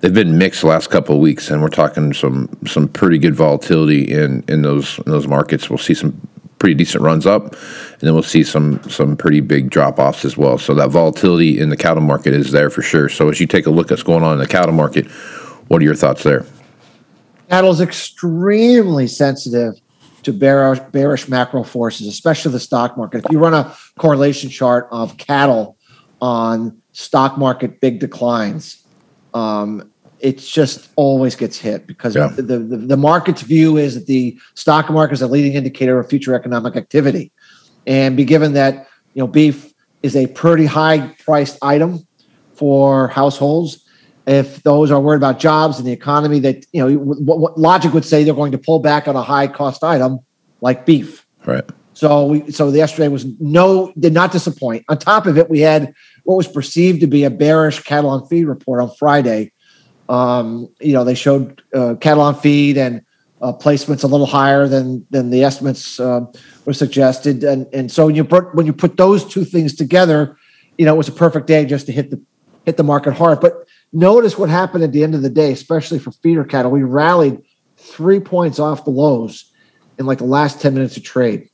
they've 0.00 0.14
been 0.14 0.38
mixed 0.38 0.62
the 0.62 0.68
last 0.68 0.90
couple 0.90 1.16
of 1.16 1.20
weeks, 1.20 1.50
and 1.50 1.60
we're 1.60 1.68
talking 1.68 2.12
some 2.14 2.48
some 2.66 2.88
pretty 2.88 3.18
good 3.18 3.34
volatility 3.34 4.10
in 4.10 4.44
in 4.48 4.62
those 4.62 4.98
in 4.98 5.12
those 5.12 5.26
markets. 5.26 5.68
We'll 5.68 5.78
see 5.78 5.94
some 5.94 6.18
pretty 6.58 6.74
decent 6.74 7.02
runs 7.04 7.26
up, 7.26 7.52
and 7.52 8.00
then 8.00 8.14
we'll 8.14 8.22
see 8.22 8.42
some 8.42 8.82
some 8.88 9.16
pretty 9.16 9.40
big 9.40 9.70
drop 9.70 9.98
offs 9.98 10.24
as 10.24 10.36
well. 10.36 10.56
So 10.56 10.74
that 10.74 10.90
volatility 10.90 11.58
in 11.58 11.68
the 11.68 11.76
cattle 11.76 12.02
market 12.02 12.32
is 12.32 12.52
there 12.52 12.70
for 12.70 12.82
sure. 12.82 13.08
So 13.08 13.28
as 13.28 13.40
you 13.40 13.46
take 13.46 13.66
a 13.66 13.70
look 13.70 13.88
at 13.88 13.92
what's 13.92 14.02
going 14.02 14.22
on 14.22 14.34
in 14.34 14.38
the 14.38 14.46
cattle 14.46 14.74
market, 14.74 15.06
what 15.68 15.82
are 15.82 15.84
your 15.84 15.94
thoughts 15.94 16.22
there? 16.22 16.46
Cattle 17.50 17.70
is 17.70 17.80
extremely 17.80 19.06
sensitive 19.06 19.74
to 20.22 20.32
bearish, 20.32 20.80
bearish 20.92 21.28
macro 21.28 21.62
forces, 21.62 22.06
especially 22.06 22.52
the 22.52 22.60
stock 22.60 22.96
market. 22.96 23.24
If 23.24 23.30
you 23.30 23.38
run 23.38 23.54
a 23.54 23.74
correlation 23.98 24.50
chart 24.50 24.88
of 24.90 25.16
cattle 25.16 25.76
on 26.20 26.80
stock 26.92 27.38
market 27.38 27.80
big 27.80 28.00
declines, 28.00 28.84
um, 29.34 29.90
it 30.20 30.38
just 30.38 30.88
always 30.96 31.36
gets 31.36 31.56
hit 31.58 31.86
because 31.86 32.16
Yeah. 32.16 32.28
the, 32.34 32.42
the, 32.42 32.58
the 32.58 32.96
market's 32.96 33.42
view 33.42 33.76
is 33.76 33.94
that 33.94 34.06
the 34.06 34.38
stock 34.54 34.90
market 34.90 35.14
is 35.14 35.22
a 35.22 35.28
leading 35.28 35.54
indicator 35.54 35.98
of 35.98 36.08
future 36.08 36.34
economic 36.34 36.74
activity. 36.74 37.30
And 37.86 38.16
be 38.16 38.24
given 38.24 38.52
that 38.54 38.86
you 39.14 39.20
know 39.22 39.26
beef 39.28 39.72
is 40.02 40.16
a 40.16 40.26
pretty 40.26 40.66
high 40.66 41.14
priced 41.24 41.58
item 41.62 42.06
for 42.54 43.08
households, 43.08 43.84
if 44.28 44.62
those 44.62 44.90
are 44.90 45.00
worried 45.00 45.16
about 45.16 45.38
jobs 45.38 45.78
and 45.78 45.86
the 45.86 45.92
economy, 45.92 46.38
that 46.40 46.66
you 46.72 46.84
know 46.84 46.98
what, 46.98 47.38
what 47.38 47.58
logic 47.58 47.94
would 47.94 48.04
say 48.04 48.24
they're 48.24 48.34
going 48.34 48.52
to 48.52 48.58
pull 48.58 48.78
back 48.78 49.08
on 49.08 49.16
a 49.16 49.22
high 49.22 49.46
cost 49.48 49.82
item 49.82 50.20
like 50.60 50.84
beef. 50.84 51.26
Right. 51.46 51.64
So 51.94 52.26
we 52.26 52.50
so 52.52 52.70
the 52.70 52.78
yesterday 52.78 53.08
was 53.08 53.24
no 53.40 53.92
did 53.98 54.12
not 54.12 54.30
disappoint. 54.30 54.84
On 54.88 54.98
top 54.98 55.26
of 55.26 55.38
it, 55.38 55.48
we 55.48 55.60
had 55.60 55.94
what 56.24 56.36
was 56.36 56.46
perceived 56.46 57.00
to 57.00 57.06
be 57.06 57.24
a 57.24 57.30
bearish 57.30 57.80
cattle 57.80 58.10
on 58.10 58.26
feed 58.28 58.44
report 58.44 58.82
on 58.82 58.94
Friday. 58.96 59.52
Um, 60.10 60.68
you 60.80 60.92
know, 60.92 61.04
they 61.04 61.14
showed 61.14 61.62
uh, 61.74 61.94
cattle 61.94 62.22
on 62.22 62.34
feed 62.34 62.76
and 62.76 63.02
uh, 63.40 63.52
placements 63.52 64.04
a 64.04 64.06
little 64.06 64.26
higher 64.26 64.68
than 64.68 65.06
than 65.10 65.30
the 65.30 65.42
estimates 65.42 65.98
uh, 65.98 66.20
were 66.66 66.74
suggested, 66.74 67.44
and 67.44 67.66
and 67.72 67.90
so 67.90 68.06
when 68.06 68.14
you 68.14 68.24
put 68.24 68.54
when 68.54 68.66
you 68.66 68.74
put 68.74 68.98
those 68.98 69.24
two 69.24 69.44
things 69.44 69.74
together, 69.74 70.36
you 70.76 70.84
know 70.84 70.94
it 70.94 70.98
was 70.98 71.08
a 71.08 71.12
perfect 71.12 71.46
day 71.46 71.64
just 71.64 71.86
to 71.86 71.92
hit 71.92 72.10
the 72.10 72.20
hit 72.66 72.76
the 72.76 72.84
market 72.84 73.14
hard. 73.14 73.40
But 73.40 73.64
notice 73.92 74.38
what 74.38 74.48
happened 74.48 74.84
at 74.84 74.92
the 74.92 75.02
end 75.02 75.14
of 75.14 75.22
the 75.22 75.30
day, 75.30 75.52
especially 75.52 75.98
for 75.98 76.12
feeder 76.12 76.44
cattle. 76.44 76.70
We 76.70 76.82
rallied 76.82 77.42
three 77.76 78.20
points 78.20 78.58
off 78.58 78.84
the 78.84 78.90
lows 78.90 79.52
in 79.98 80.06
like 80.06 80.18
the 80.18 80.24
last 80.24 80.60
ten 80.60 80.74
minutes 80.74 80.96
of 80.96 81.04
trade. 81.04 81.48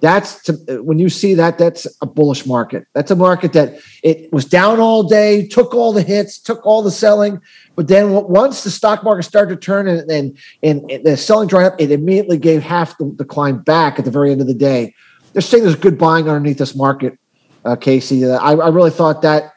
That's 0.00 0.42
to, 0.44 0.82
when 0.82 0.98
you 0.98 1.08
see 1.08 1.34
that 1.34 1.58
that's 1.58 1.86
a 2.00 2.06
bullish 2.06 2.46
market. 2.46 2.86
That's 2.94 3.10
a 3.10 3.16
market 3.16 3.52
that 3.54 3.80
it 4.02 4.32
was 4.32 4.44
down 4.44 4.78
all 4.78 5.02
day 5.02 5.46
took 5.46 5.74
all 5.74 5.92
the 5.92 6.02
hits 6.02 6.38
took 6.38 6.64
all 6.64 6.82
the 6.82 6.90
selling 6.90 7.40
but 7.74 7.88
then 7.88 8.12
once 8.12 8.62
the 8.62 8.70
stock 8.70 9.02
market 9.02 9.24
started 9.24 9.54
to 9.54 9.60
turn 9.60 9.88
and 9.88 10.10
and, 10.10 10.38
and 10.62 11.04
the 11.04 11.16
selling 11.16 11.48
dried 11.48 11.66
up 11.66 11.80
it 11.80 11.90
immediately 11.90 12.38
gave 12.38 12.62
half 12.62 12.96
the, 12.98 13.24
climb 13.24 13.60
back 13.62 13.98
at 13.98 14.04
the 14.04 14.10
very 14.10 14.30
end 14.30 14.40
of 14.40 14.46
the 14.46 14.54
day. 14.54 14.94
They're 15.32 15.42
saying 15.42 15.64
there's 15.64 15.76
good 15.76 15.98
buying 15.98 16.28
underneath 16.28 16.58
this 16.58 16.74
market 16.74 17.18
uh, 17.64 17.76
casey. 17.76 18.24
Uh, 18.24 18.38
I, 18.38 18.52
I 18.52 18.68
really 18.68 18.90
thought 18.90 19.22
that 19.22 19.52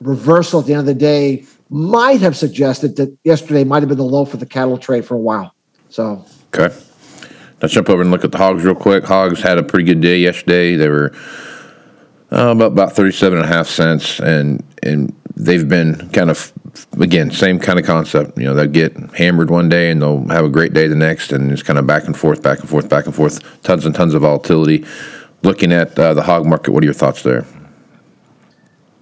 reversal 0.00 0.60
at 0.60 0.66
the 0.66 0.72
end 0.72 0.80
of 0.80 0.86
the 0.86 0.94
day 0.94 1.44
might 1.70 2.20
have 2.20 2.36
suggested 2.36 2.96
that 2.96 3.16
yesterday 3.24 3.64
might 3.64 3.80
have 3.80 3.88
been 3.88 3.98
the 3.98 4.04
low 4.04 4.24
for 4.24 4.36
the 4.36 4.46
cattle 4.46 4.78
trade 4.78 5.04
for 5.04 5.14
a 5.14 5.18
while 5.18 5.54
so 5.88 6.24
okay 6.54 6.74
Let's 7.62 7.72
jump 7.72 7.88
over 7.88 8.02
and 8.02 8.10
look 8.10 8.24
at 8.24 8.32
the 8.32 8.38
hogs 8.38 8.64
real 8.64 8.74
quick. 8.74 9.04
Hogs 9.04 9.40
had 9.40 9.56
a 9.58 9.62
pretty 9.62 9.84
good 9.84 10.00
day 10.00 10.18
yesterday. 10.18 10.76
They 10.76 10.88
were 10.88 11.12
uh, 12.30 12.52
about 12.54 12.72
about 12.72 12.92
thirty 12.92 13.12
seven 13.12 13.38
and 13.38 13.46
a 13.46 13.48
half 13.48 13.66
cents, 13.66 14.20
and 14.20 14.62
and 14.82 15.14
they've 15.36 15.66
been 15.66 16.10
kind 16.10 16.30
of 16.30 16.52
again 17.00 17.30
same 17.30 17.58
kind 17.58 17.78
of 17.78 17.86
concept. 17.86 18.36
You 18.36 18.44
know, 18.44 18.54
they'll 18.54 18.66
get 18.66 18.94
hammered 19.14 19.48
one 19.48 19.70
day 19.70 19.90
and 19.90 20.02
they'll 20.02 20.26
have 20.28 20.44
a 20.44 20.50
great 20.50 20.74
day 20.74 20.86
the 20.86 20.96
next, 20.96 21.32
and 21.32 21.50
it's 21.50 21.62
kind 21.62 21.78
of 21.78 21.86
back 21.86 22.04
and 22.04 22.16
forth, 22.16 22.42
back 22.42 22.60
and 22.60 22.68
forth, 22.68 22.90
back 22.90 23.06
and 23.06 23.14
forth. 23.14 23.62
Tons 23.62 23.86
and 23.86 23.94
tons 23.94 24.12
of 24.12 24.20
volatility. 24.22 24.84
Looking 25.42 25.72
at 25.72 25.98
uh, 25.98 26.12
the 26.12 26.22
hog 26.22 26.44
market, 26.44 26.72
what 26.72 26.82
are 26.82 26.86
your 26.86 26.94
thoughts 26.94 27.22
there? 27.22 27.46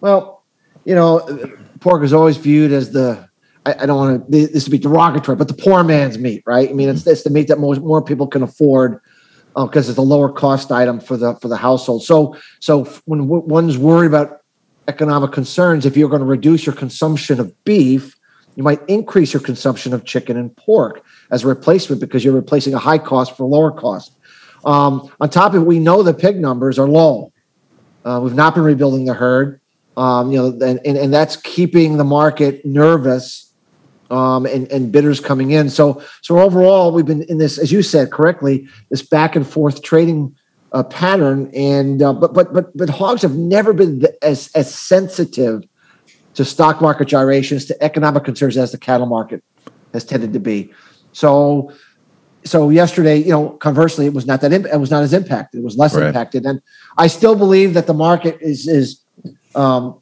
Well, 0.00 0.33
you 0.84 0.94
know, 0.94 1.20
pork 1.80 2.02
is 2.02 2.12
always 2.12 2.36
viewed 2.36 2.72
as 2.72 2.90
the 2.90 3.28
I, 3.66 3.74
I 3.80 3.86
don't 3.86 3.96
want 3.96 4.30
to 4.30 4.46
this 4.48 4.64
to 4.64 4.70
be 4.70 4.78
derogatory, 4.78 5.36
but 5.36 5.48
the 5.48 5.54
poor 5.54 5.82
man's 5.84 6.18
meat, 6.18 6.42
right? 6.46 6.68
I 6.68 6.72
mean, 6.72 6.88
it's 6.88 7.06
it's 7.06 7.22
the 7.22 7.30
meat 7.30 7.48
that 7.48 7.58
most 7.58 7.80
more 7.80 8.02
people 8.02 8.26
can 8.26 8.42
afford 8.42 9.00
because 9.54 9.88
uh, 9.88 9.90
it's 9.90 9.98
a 9.98 10.02
lower 10.02 10.32
cost 10.32 10.72
item 10.72 11.00
for 11.00 11.16
the 11.16 11.34
for 11.36 11.48
the 11.48 11.56
household. 11.56 12.04
So 12.04 12.36
so 12.60 12.84
when 13.04 13.26
one's 13.26 13.78
worried 13.78 14.08
about 14.08 14.40
economic 14.88 15.32
concerns, 15.32 15.86
if 15.86 15.96
you're 15.96 16.08
going 16.08 16.20
to 16.20 16.26
reduce 16.26 16.66
your 16.66 16.74
consumption 16.74 17.40
of 17.40 17.64
beef, 17.64 18.16
you 18.56 18.62
might 18.62 18.80
increase 18.88 19.32
your 19.32 19.42
consumption 19.42 19.94
of 19.94 20.04
chicken 20.04 20.36
and 20.36 20.54
pork 20.56 21.04
as 21.30 21.44
a 21.44 21.46
replacement 21.46 22.00
because 22.00 22.24
you're 22.24 22.34
replacing 22.34 22.74
a 22.74 22.78
high 22.78 22.98
cost 22.98 23.36
for 23.36 23.46
lower 23.46 23.70
cost. 23.70 24.16
Um, 24.64 25.10
on 25.20 25.28
top 25.30 25.54
of 25.54 25.62
it, 25.62 25.66
we 25.66 25.78
know 25.78 26.02
the 26.02 26.14
pig 26.14 26.38
numbers 26.38 26.78
are 26.78 26.88
low. 26.88 27.32
Uh, 28.04 28.20
we've 28.22 28.34
not 28.34 28.54
been 28.54 28.64
rebuilding 28.64 29.06
the 29.06 29.14
herd, 29.14 29.60
um, 29.96 30.32
you 30.32 30.38
know, 30.38 30.46
and, 30.66 30.80
and, 30.84 30.98
and 30.98 31.14
that's 31.14 31.36
keeping 31.36 31.96
the 31.96 32.04
market 32.04 32.64
nervous 32.64 33.52
um, 34.10 34.46
and, 34.46 34.70
and 34.70 34.92
bidders 34.92 35.20
coming 35.20 35.52
in. 35.52 35.70
So, 35.70 36.02
so 36.22 36.40
overall, 36.40 36.92
we've 36.92 37.06
been 37.06 37.22
in 37.24 37.38
this, 37.38 37.58
as 37.58 37.72
you 37.72 37.82
said 37.82 38.10
correctly, 38.10 38.68
this 38.90 39.02
back 39.02 39.36
and 39.36 39.46
forth 39.46 39.82
trading 39.82 40.34
uh, 40.72 40.82
pattern. 40.82 41.50
And 41.54 42.02
uh, 42.02 42.12
but 42.12 42.34
but 42.34 42.52
but 42.52 42.76
but 42.76 42.90
hogs 42.90 43.22
have 43.22 43.36
never 43.36 43.72
been 43.72 44.04
as 44.22 44.50
as 44.54 44.74
sensitive 44.74 45.64
to 46.34 46.44
stock 46.44 46.80
market 46.80 47.06
gyrations, 47.06 47.64
to 47.66 47.82
economic 47.82 48.24
concerns 48.24 48.56
as 48.56 48.72
the 48.72 48.78
cattle 48.78 49.06
market 49.06 49.42
has 49.92 50.04
tended 50.04 50.32
to 50.32 50.40
be. 50.40 50.72
So, 51.12 51.72
so 52.44 52.70
yesterday, 52.70 53.18
you 53.18 53.30
know, 53.30 53.50
conversely, 53.50 54.06
it 54.06 54.12
was 54.12 54.26
not 54.26 54.40
that 54.40 54.52
imp- 54.52 54.66
it 54.66 54.78
was 54.78 54.90
not 54.90 55.04
as 55.04 55.12
impacted. 55.12 55.60
It 55.60 55.64
was 55.64 55.76
less 55.76 55.94
right. 55.94 56.08
impacted, 56.08 56.44
and 56.44 56.60
I 56.98 57.06
still 57.06 57.36
believe 57.36 57.74
that 57.74 57.86
the 57.86 57.94
market 57.94 58.38
is 58.40 58.66
is 58.66 59.03
um, 59.54 60.00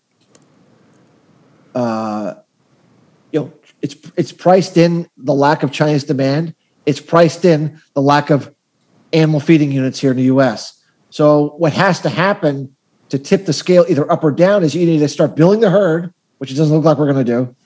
uh, 1.75 2.35
you 3.33 3.41
know 3.41 3.53
it's 3.81 3.97
it's 4.17 4.33
priced 4.33 4.77
in 4.77 5.09
the 5.17 5.35
lack 5.35 5.63
of 5.63 5.73
Chinese 5.73 6.05
demand. 6.05 6.55
It's 6.87 7.01
priced 7.01 7.45
in 7.45 7.81
the 7.95 8.03
lack 8.03 8.31
of 8.31 8.55
animal 9.13 9.41
feeding 9.41 9.71
units 9.71 10.01
here 10.01 10.11
in 10.11 10.17
the 10.17 10.25
U.S. 10.25 10.83
So 11.11 11.55
what 11.59 11.73
has 11.73 12.01
to 12.01 12.09
happen 12.09 12.75
to 13.11 13.19
tip 13.19 13.45
the 13.45 13.53
scale 13.53 13.85
either 13.89 14.11
up 14.11 14.25
or 14.25 14.33
down 14.33 14.63
is 14.65 14.75
you 14.75 14.87
need 14.87 15.01
to 15.01 15.09
start 15.09 15.37
building 15.37 15.61
the 15.61 15.71
herd, 15.71 16.15
which 16.39 16.51
it 16.51 16.55
doesn't 16.55 16.75
look 16.75 16.85
like 16.85 16.97
we're 16.97 17.13
going 17.13 17.25
to 17.25 17.31
do 17.31 17.57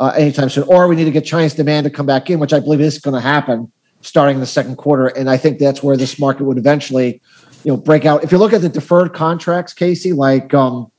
uh, 0.00 0.08
anytime 0.08 0.50
soon, 0.50 0.64
or 0.64 0.86
we 0.86 0.96
need 0.96 1.04
to 1.04 1.10
get 1.10 1.24
Chinese 1.24 1.54
demand 1.54 1.84
to 1.84 1.90
come 1.90 2.06
back 2.06 2.28
in, 2.28 2.38
which 2.38 2.52
I 2.52 2.60
believe 2.60 2.80
is 2.80 2.98
going 2.98 3.14
to 3.14 3.20
happen 3.20 3.72
starting 4.02 4.38
the 4.38 4.46
second 4.46 4.76
quarter. 4.76 5.06
And 5.06 5.30
I 5.30 5.36
think 5.36 5.58
that's 5.58 5.82
where 5.82 5.96
this 5.96 6.18
market 6.18 6.44
would 6.44 6.58
eventually, 6.58 7.20
you 7.64 7.72
know, 7.72 7.76
break 7.76 8.04
out. 8.04 8.22
If 8.22 8.32
you 8.32 8.38
look 8.38 8.52
at 8.52 8.60
the 8.60 8.68
deferred 8.68 9.14
contracts, 9.14 9.72
Casey, 9.72 10.12
like 10.12 10.52
um, 10.54 10.90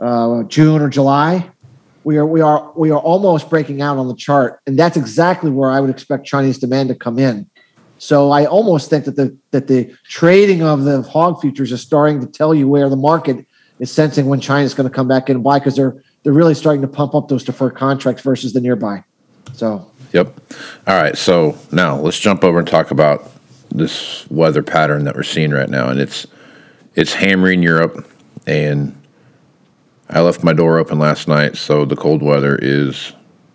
uh, 0.00 0.42
June 0.44 0.80
or 0.80 0.88
July, 0.88 1.50
we 2.04 2.16
are 2.16 2.26
we 2.26 2.40
are 2.40 2.72
we 2.76 2.90
are 2.90 3.00
almost 3.00 3.50
breaking 3.50 3.82
out 3.82 3.98
on 3.98 4.08
the 4.08 4.14
chart, 4.14 4.60
and 4.66 4.78
that's 4.78 4.96
exactly 4.96 5.50
where 5.50 5.70
I 5.70 5.80
would 5.80 5.90
expect 5.90 6.26
Chinese 6.26 6.58
demand 6.58 6.88
to 6.88 6.94
come 6.94 7.18
in. 7.18 7.48
So 7.98 8.30
I 8.30 8.46
almost 8.46 8.88
think 8.88 9.04
that 9.04 9.16
the 9.16 9.36
that 9.50 9.66
the 9.66 9.94
trading 10.04 10.62
of 10.62 10.84
the 10.84 11.02
hog 11.02 11.40
futures 11.40 11.72
is 11.72 11.80
starting 11.82 12.20
to 12.20 12.26
tell 12.26 12.54
you 12.54 12.68
where 12.68 12.88
the 12.88 12.96
market 12.96 13.44
is 13.80 13.90
sensing 13.90 14.26
when 14.26 14.40
China's 14.40 14.74
going 14.74 14.88
to 14.88 14.94
come 14.94 15.08
back 15.08 15.28
in 15.28 15.42
buy 15.42 15.58
because 15.58 15.76
they're 15.76 16.02
they're 16.22 16.32
really 16.32 16.54
starting 16.54 16.82
to 16.82 16.88
pump 16.88 17.14
up 17.14 17.28
those 17.28 17.44
deferred 17.44 17.74
contracts 17.74 18.22
versus 18.22 18.52
the 18.52 18.60
nearby. 18.60 19.04
So 19.52 19.90
Yep. 20.12 20.40
All 20.86 21.00
right. 21.00 21.16
So 21.16 21.56
now 21.72 21.96
let's 21.96 22.18
jump 22.18 22.44
over 22.44 22.58
and 22.58 22.68
talk 22.68 22.90
about 22.90 23.30
this 23.70 24.28
weather 24.30 24.62
pattern 24.62 25.04
that 25.04 25.14
we're 25.14 25.22
seeing 25.22 25.50
right 25.50 25.68
now, 25.68 25.88
and 25.88 26.00
it's 26.00 26.26
it's 26.94 27.12
hammering 27.12 27.62
Europe, 27.62 28.10
and 28.46 28.97
I 30.10 30.20
left 30.20 30.42
my 30.42 30.52
door 30.52 30.78
open 30.78 30.98
last 30.98 31.28
night, 31.28 31.56
so 31.56 31.84
the 31.84 31.96
cold 31.96 32.22
weather 32.22 32.58
is 32.60 33.12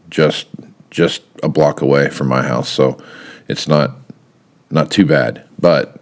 just 0.09 0.47
just 0.91 1.23
a 1.41 1.49
block 1.49 1.81
away 1.81 2.09
from 2.09 2.27
my 2.27 2.43
house, 2.43 2.69
so 2.69 2.97
it's 3.47 3.67
not 3.67 3.97
not 4.69 4.91
too 4.91 5.05
bad. 5.05 5.47
But 5.59 6.01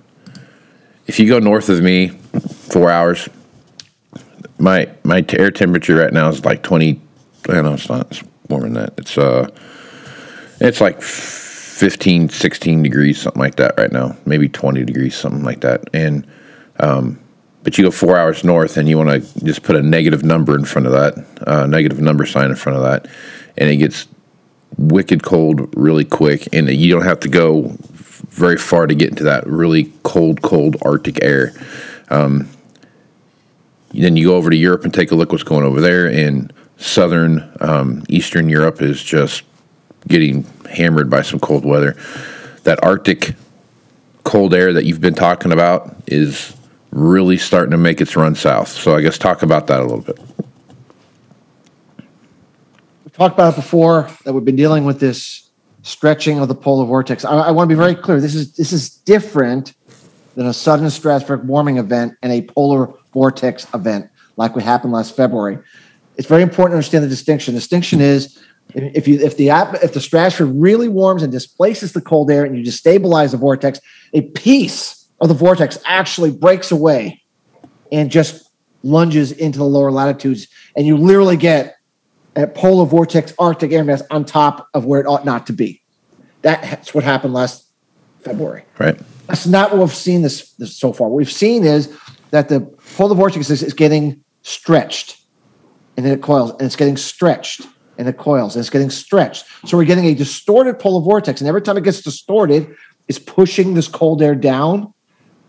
if 1.07 1.19
you 1.19 1.27
go 1.27 1.39
north 1.39 1.69
of 1.69 1.81
me, 1.81 2.09
four 2.09 2.91
hours, 2.91 3.29
my 4.59 4.89
my 5.03 5.25
air 5.29 5.51
temperature 5.51 5.95
right 5.95 6.13
now 6.13 6.27
is 6.29 6.43
like 6.43 6.63
twenty. 6.63 7.01
I 7.47 7.61
know 7.61 7.73
it's 7.73 7.89
not 7.89 8.11
it's 8.11 8.23
warmer 8.49 8.65
than 8.65 8.73
that. 8.73 8.93
It's 8.97 9.17
uh, 9.17 9.47
it's 10.59 10.81
like 10.81 11.01
15, 11.01 12.29
16 12.29 12.83
degrees, 12.83 13.19
something 13.19 13.41
like 13.41 13.55
that 13.55 13.73
right 13.77 13.91
now. 13.91 14.15
Maybe 14.25 14.49
twenty 14.49 14.83
degrees, 14.83 15.15
something 15.15 15.43
like 15.43 15.61
that. 15.61 15.85
And 15.93 16.27
um, 16.79 17.20
but 17.63 17.77
you 17.77 17.83
go 17.83 17.91
four 17.91 18.17
hours 18.17 18.43
north 18.43 18.77
and 18.77 18.89
you 18.89 18.97
want 18.97 19.09
to 19.09 19.45
just 19.45 19.63
put 19.63 19.75
a 19.75 19.81
negative 19.81 20.23
number 20.23 20.55
in 20.55 20.65
front 20.65 20.87
of 20.87 20.93
that, 20.93 21.47
uh, 21.47 21.67
negative 21.67 21.99
number 21.99 22.25
sign 22.25 22.49
in 22.49 22.55
front 22.55 22.77
of 22.77 22.83
that, 22.83 23.07
and 23.57 23.69
it 23.69 23.77
gets 23.77 24.07
wicked 24.77 25.23
cold 25.23 25.73
really 25.75 26.05
quick, 26.05 26.47
and 26.53 26.69
you 26.69 26.91
don't 26.91 27.03
have 27.03 27.19
to 27.19 27.29
go 27.29 27.75
very 28.29 28.57
far 28.57 28.87
to 28.87 28.95
get 28.95 29.09
into 29.09 29.23
that 29.23 29.45
really 29.45 29.91
cold, 30.03 30.41
cold 30.41 30.77
Arctic 30.83 31.23
air. 31.23 31.53
Um, 32.09 32.49
then 33.93 34.15
you 34.15 34.27
go 34.27 34.35
over 34.35 34.49
to 34.49 34.55
Europe 34.55 34.85
and 34.85 34.93
take 34.93 35.11
a 35.11 35.15
look 35.15 35.31
what's 35.31 35.43
going 35.43 35.65
over 35.65 35.81
there, 35.81 36.07
and 36.07 36.51
southern 36.77 37.51
um, 37.59 38.03
Eastern 38.09 38.49
Europe 38.49 38.81
is 38.81 39.03
just 39.03 39.43
getting 40.07 40.43
hammered 40.69 41.09
by 41.09 41.21
some 41.21 41.39
cold 41.39 41.65
weather. 41.65 41.95
That 42.63 42.83
Arctic 42.83 43.35
cold 44.23 44.53
air 44.53 44.73
that 44.73 44.85
you've 44.85 45.01
been 45.01 45.13
talking 45.13 45.51
about 45.51 45.93
is 46.07 46.55
really 46.91 47.37
starting 47.37 47.71
to 47.71 47.77
make 47.77 48.01
its 48.01 48.15
run 48.15 48.35
south. 48.35 48.67
So 48.67 48.95
I 48.95 49.01
guess 49.01 49.17
talk 49.17 49.43
about 49.43 49.67
that 49.67 49.79
a 49.79 49.83
little 49.83 50.01
bit. 50.01 50.19
We've 53.03 53.13
talked 53.13 53.33
about 53.33 53.53
it 53.53 53.55
before 53.55 54.09
that 54.25 54.33
we've 54.33 54.45
been 54.45 54.55
dealing 54.55 54.85
with 54.85 54.99
this 54.99 55.49
stretching 55.83 56.39
of 56.39 56.47
the 56.47 56.55
polar 56.55 56.85
vortex. 56.85 57.25
I, 57.25 57.33
I 57.33 57.51
want 57.51 57.69
to 57.69 57.75
be 57.75 57.79
very 57.79 57.95
clear. 57.95 58.19
This 58.19 58.35
is 58.35 58.55
this 58.55 58.71
is 58.71 58.89
different 58.89 59.73
than 60.35 60.47
a 60.47 60.53
sudden 60.53 60.85
stratospheric 60.85 61.43
warming 61.43 61.77
event 61.77 62.13
and 62.21 62.31
a 62.31 62.43
polar 62.43 62.93
vortex 63.13 63.67
event 63.73 64.09
like 64.37 64.55
what 64.55 64.63
happened 64.63 64.93
last 64.93 65.15
February. 65.15 65.59
It's 66.17 66.27
very 66.27 66.43
important 66.43 66.73
to 66.73 66.77
understand 66.77 67.03
the 67.03 67.09
distinction. 67.09 67.53
The 67.53 67.59
distinction 67.59 68.01
is 68.01 68.37
if 68.73 69.07
you 69.07 69.19
if 69.19 69.37
the 69.37 69.49
if 69.81 69.93
the 69.93 70.01
stratosphere 70.01 70.45
really 70.45 70.87
warms 70.87 71.23
and 71.23 71.31
displaces 71.31 71.93
the 71.93 72.01
cold 72.01 72.29
air 72.29 72.43
and 72.43 72.57
you 72.57 72.63
destabilize 72.63 73.31
the 73.31 73.37
vortex, 73.37 73.79
a 74.13 74.21
piece 74.21 75.00
of 75.21 75.27
the 75.27 75.33
vortex 75.33 75.77
actually 75.85 76.31
breaks 76.31 76.71
away 76.71 77.21
and 77.91 78.09
just 78.09 78.49
lunges 78.83 79.31
into 79.31 79.59
the 79.59 79.65
lower 79.65 79.91
latitudes. 79.91 80.47
And 80.75 80.85
you 80.85 80.97
literally 80.97 81.37
get 81.37 81.77
a 82.35 82.47
polar 82.47 82.85
vortex 82.85 83.33
Arctic 83.37 83.71
air 83.71 83.83
mass 83.83 84.01
on 84.09 84.25
top 84.25 84.67
of 84.73 84.85
where 84.85 84.99
it 84.99 85.05
ought 85.05 85.25
not 85.25 85.47
to 85.47 85.53
be. 85.53 85.81
That's 86.41 86.93
what 86.93 87.03
happened 87.03 87.33
last 87.33 87.67
February. 88.21 88.63
Right. 88.79 88.99
That's 89.27 89.45
not 89.45 89.71
what 89.71 89.79
we've 89.79 89.93
seen 89.93 90.23
this, 90.23 90.51
this 90.53 90.75
so 90.75 90.91
far. 90.91 91.07
What 91.09 91.17
we've 91.17 91.31
seen 91.31 91.63
is 91.63 91.95
that 92.31 92.49
the 92.49 92.61
polar 92.95 93.15
vortex 93.15 93.49
is, 93.49 93.61
is 93.61 93.73
getting 93.73 94.23
stretched 94.41 95.21
and 95.95 96.05
then 96.05 96.13
it 96.13 96.21
coils 96.21 96.51
and 96.51 96.63
it's 96.63 96.75
getting 96.75 96.97
stretched 96.97 97.67
and 97.97 98.07
it 98.07 98.17
coils 98.17 98.55
and 98.55 98.61
it's 98.61 98.69
getting 98.69 98.89
stretched. 98.89 99.45
So 99.65 99.77
we're 99.77 99.85
getting 99.85 100.05
a 100.05 100.15
distorted 100.15 100.79
polar 100.79 101.03
vortex. 101.03 101.41
And 101.41 101.47
every 101.47 101.61
time 101.61 101.77
it 101.77 101.83
gets 101.83 102.01
distorted, 102.01 102.75
it's 103.07 103.19
pushing 103.19 103.75
this 103.75 103.87
cold 103.87 104.21
air 104.21 104.35
down. 104.35 104.93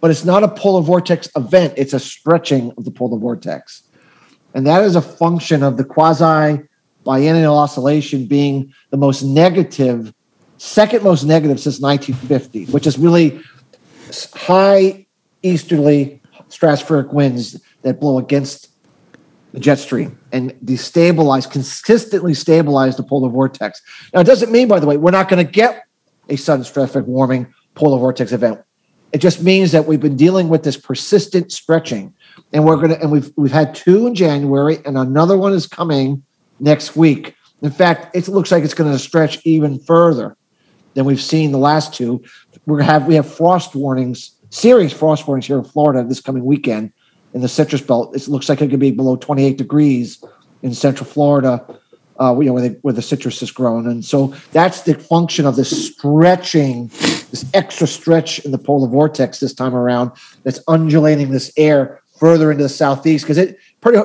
But 0.03 0.11
it's 0.11 0.25
not 0.25 0.43
a 0.43 0.49
polar 0.49 0.83
vortex 0.83 1.31
event, 1.37 1.75
it's 1.77 1.95
a 1.95 2.01
stretching 2.01 2.73
of 2.77 2.85
the 2.85 2.91
polar 2.91 3.19
vortex. 3.19 3.85
And 4.53 4.67
that 4.67 4.83
is 4.83 4.97
a 4.97 5.01
function 5.01 5.63
of 5.63 5.77
the 5.77 5.85
quasi 5.85 6.61
biennial 7.05 7.57
oscillation 7.57 8.27
being 8.27 8.75
the 8.91 8.97
most 8.97 9.23
negative, 9.23 10.13
second 10.59 11.05
most 11.05 11.23
negative 11.23 11.61
since 11.61 11.81
1950, 11.81 12.73
which 12.73 12.85
is 12.85 12.99
really 12.99 13.41
high 14.35 15.07
easterly 15.45 16.21
stratospheric 16.49 17.13
winds 17.13 17.63
that 17.83 18.01
blow 18.01 18.19
against 18.19 18.71
the 19.53 19.61
jet 19.61 19.79
stream 19.79 20.19
and 20.33 20.53
destabilize, 20.65 21.49
consistently 21.49 22.35
stabilize 22.35 22.97
the 22.97 23.05
polar 23.05 23.29
vortex. 23.29 23.81
Now, 24.13 24.21
it 24.21 24.25
doesn't 24.25 24.51
mean, 24.51 24.67
by 24.67 24.81
the 24.81 24.87
way, 24.87 24.97
we're 24.97 25.13
not 25.13 25.29
going 25.29 25.47
to 25.47 25.51
get 25.51 25.87
a 26.29 26.35
sudden 26.35 26.65
stratospheric 26.65 27.05
warming 27.05 27.55
polar 27.77 27.99
vortex 27.99 28.33
event. 28.33 28.63
It 29.13 29.19
just 29.19 29.43
means 29.43 29.73
that 29.73 29.87
we've 29.87 30.01
been 30.01 30.17
dealing 30.17 30.49
with 30.49 30.63
this 30.63 30.77
persistent 30.77 31.53
stretching, 31.53 32.15
and 32.53 32.65
we're 32.65 32.77
gonna 32.77 32.95
and 32.95 33.13
we've 33.13 33.31
we've 33.37 33.53
had 33.53 33.75
two 33.75 34.07
in 34.07 34.15
January, 34.15 34.79
and 34.85 34.97
another 34.97 35.37
one 35.37 35.53
is 35.53 35.67
coming 35.67 36.23
next 36.61 36.97
week. 36.97 37.35
In 37.61 37.71
fact, 37.71 38.17
it 38.17 38.27
looks 38.29 38.51
like 38.51 38.65
it's 38.65 38.75
going 38.75 38.91
to 38.91 38.99
stretch 38.99 39.39
even 39.45 39.79
further 39.79 40.37
than 40.95 41.05
we've 41.05 41.23
seen 41.23 41.53
the 41.53 41.59
last 41.59 41.95
two. 41.95 42.23
We're 42.67 42.79
gonna 42.79 42.91
have 42.91 43.07
we 43.07 43.15
have 43.15 43.33
frost 43.33 43.75
warnings, 43.75 44.33
serious 44.51 44.93
frost 44.93 45.27
warnings 45.27 45.47
here 45.47 45.59
in 45.59 45.65
Florida 45.65 46.07
this 46.07 46.21
coming 46.21 46.45
weekend 46.45 46.93
in 47.35 47.41
the 47.41 47.49
citrus 47.49 47.83
belt. 47.83 48.15
It 48.15 48.29
looks 48.29 48.49
like 48.49 48.61
it 48.61 48.71
could 48.71 48.81
be 48.81 48.91
below 48.91 49.17
28 49.17 49.57
degrees 49.57 50.23
in 50.63 50.75
Central 50.75 51.09
Florida, 51.09 51.65
uh, 52.23 52.39
you 52.39 52.47
know, 52.47 52.53
where, 52.53 52.69
they, 52.69 52.75
where 52.83 52.95
the 52.95 53.03
citrus 53.03 53.43
is 53.43 53.51
grown. 53.51 53.87
And 53.89 54.05
so 54.05 54.35
that's 54.53 54.83
the 54.83 54.95
function 54.95 55.45
of 55.45 55.57
this 55.57 55.93
stretching, 55.93 56.87
this 57.31 57.45
extra 57.53 57.87
stretch 57.87 58.39
in 58.41 58.53
the 58.53 58.59
polar 58.59 58.89
vortex 58.89 59.41
this 59.41 59.55
time 59.55 59.75
around 59.75 60.13
that's 60.45 60.61
undulating 60.69 61.31
this 61.31 61.53
air 61.57 62.01
further 62.19 62.53
into 62.53 62.63
the 62.63 62.69
southeast 62.69 63.25
because 63.25 63.39
it 63.39 63.59
pretty 63.81 63.99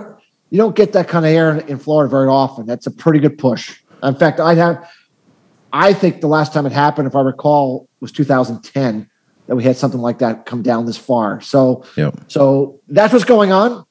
you 0.49 0.57
don't 0.57 0.75
get 0.75 0.93
that 0.93 1.07
kind 1.09 1.25
of 1.25 1.31
air 1.31 1.57
in, 1.57 1.67
in 1.67 1.77
Florida 1.77 2.09
very 2.09 2.27
often. 2.27 2.65
That's 2.65 2.87
a 2.87 2.91
pretty 2.91 3.19
good 3.19 3.37
push. 3.37 3.79
In 4.01 4.15
fact, 4.15 4.39
I 4.39 4.55
have 4.55 4.89
I 5.73 5.93
think 5.93 6.21
the 6.21 6.27
last 6.27 6.53
time 6.53 6.65
it 6.65 6.71
happened, 6.71 7.07
if 7.07 7.15
I 7.15 7.21
recall, 7.21 7.87
was 7.99 8.11
2010 8.11 9.09
that 9.47 9.55
we 9.55 9.63
had 9.63 9.77
something 9.77 9.99
like 9.99 10.19
that 10.19 10.45
come 10.45 10.61
down 10.61 10.85
this 10.85 10.97
far. 10.97 11.41
So, 11.41 11.83
Yep. 11.97 12.15
so 12.27 12.79
that's 12.87 13.13
what's 13.13 13.25
going 13.25 13.51
on, 13.51 13.85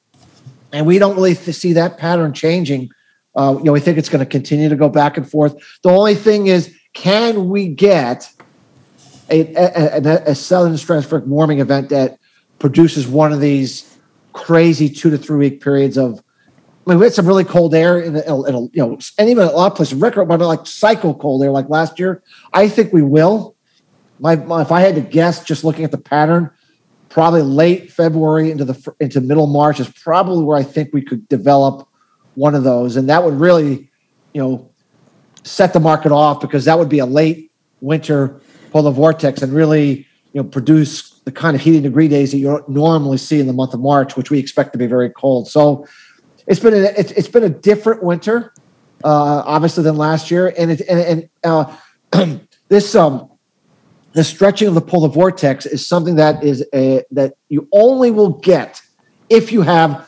and 0.73 0.85
we 0.85 0.99
don't 0.99 1.15
really 1.15 1.35
see 1.35 1.73
that 1.73 1.97
pattern 1.97 2.33
changing. 2.33 2.89
Uh, 3.37 3.55
you 3.59 3.63
know, 3.65 3.71
we 3.71 3.79
think 3.79 3.97
it's 3.97 4.09
going 4.09 4.23
to 4.23 4.29
continue 4.29 4.67
to 4.67 4.75
go 4.75 4.89
back 4.89 5.15
and 5.15 5.29
forth. 5.29 5.55
The 5.83 5.89
only 5.89 6.15
thing 6.15 6.47
is, 6.47 6.75
can 6.93 7.49
we 7.49 7.67
get 7.67 8.29
a, 9.29 9.53
a, 9.53 10.01
a, 10.01 10.31
a 10.31 10.35
sudden 10.35 10.73
stratospheric 10.73 11.25
warming 11.27 11.59
event 11.59 11.89
that 11.89 12.17
produces 12.57 13.07
one 13.07 13.31
of 13.31 13.39
these 13.39 13.97
crazy 14.33 14.89
two 14.89 15.11
to 15.11 15.17
three 15.17 15.37
week 15.37 15.61
periods 15.61 15.97
of 15.97 16.23
I 16.85 16.91
mean, 16.91 16.99
we 16.99 17.05
had 17.05 17.13
some 17.13 17.27
really 17.27 17.43
cold 17.43 17.75
air 17.75 17.99
in, 17.99 18.15
in 18.15 18.23
a, 18.55 18.61
you 18.61 18.69
know, 18.75 18.97
and 19.17 19.29
even 19.29 19.43
a 19.43 19.51
lot 19.51 19.69
of 19.69 19.75
places 19.75 19.95
record, 19.95 20.25
but 20.29 20.39
like 20.39 20.65
cycle 20.65 21.13
cold 21.13 21.43
air 21.43 21.51
like 21.51 21.67
last 21.69 21.99
year. 21.99 22.23
I 22.53 22.69
think 22.69 22.93
we 22.93 23.01
will. 23.01 23.57
My, 24.19 24.37
my, 24.37 24.61
if 24.61 24.71
I 24.71 24.79
had 24.79 24.95
to 24.95 25.01
guess, 25.01 25.43
just 25.43 25.65
looking 25.65 25.83
at 25.83 25.91
the 25.91 25.97
pattern, 25.97 26.49
probably 27.09 27.41
late 27.41 27.91
February 27.91 28.51
into 28.51 28.63
the 28.63 28.95
into 29.01 29.19
middle 29.19 29.47
March 29.47 29.81
is 29.81 29.89
probably 29.89 30.45
where 30.45 30.57
I 30.57 30.63
think 30.63 30.91
we 30.93 31.01
could 31.01 31.27
develop 31.27 31.89
one 32.37 32.53
of 32.53 32.63
those, 32.63 32.97
and 32.97 33.09
that 33.09 33.23
would 33.23 33.33
really, 33.33 33.89
you 34.31 34.41
know, 34.41 34.69
set 35.43 35.73
the 35.73 35.79
market 35.79 36.11
off 36.11 36.39
because 36.39 36.65
that 36.65 36.77
would 36.77 36.87
be 36.87 36.99
a 36.99 37.05
late 37.05 37.51
winter 37.81 38.39
polar 38.71 38.91
vortex 38.91 39.41
and 39.41 39.51
really, 39.51 40.05
you 40.33 40.43
know, 40.43 40.43
produce 40.43 41.19
the 41.21 41.31
kind 41.31 41.55
of 41.55 41.61
heating 41.63 41.81
degree 41.81 42.07
days 42.07 42.31
that 42.31 42.37
you 42.37 42.63
normally 42.67 43.17
see 43.17 43.39
in 43.39 43.47
the 43.47 43.53
month 43.53 43.73
of 43.73 43.79
March, 43.79 44.15
which 44.15 44.29
we 44.29 44.37
expect 44.37 44.71
to 44.71 44.77
be 44.77 44.85
very 44.85 45.09
cold. 45.09 45.47
So 45.47 45.87
it's 46.45 46.59
been 46.59 46.75
a, 46.75 46.93
it's, 46.95 47.11
it's 47.13 47.27
been 47.27 47.43
a 47.43 47.49
different 47.49 48.03
winter, 48.03 48.53
uh, 49.03 49.41
obviously 49.43 49.83
than 49.83 49.97
last 49.97 50.29
year, 50.29 50.53
and 50.59 50.69
it 50.69 50.81
and, 50.87 51.29
and 51.43 51.75
uh, 52.13 52.37
this 52.69 52.93
um 52.93 53.31
the 54.13 54.23
stretching 54.23 54.67
of 54.67 54.75
the 54.75 54.81
polar 54.81 55.09
vortex 55.09 55.65
is 55.65 55.87
something 55.87 56.15
that 56.17 56.43
is 56.43 56.63
a 56.75 57.03
that 57.09 57.33
you 57.49 57.67
only 57.71 58.11
will 58.11 58.33
get 58.39 58.79
if 59.27 59.51
you 59.51 59.63
have 59.63 60.07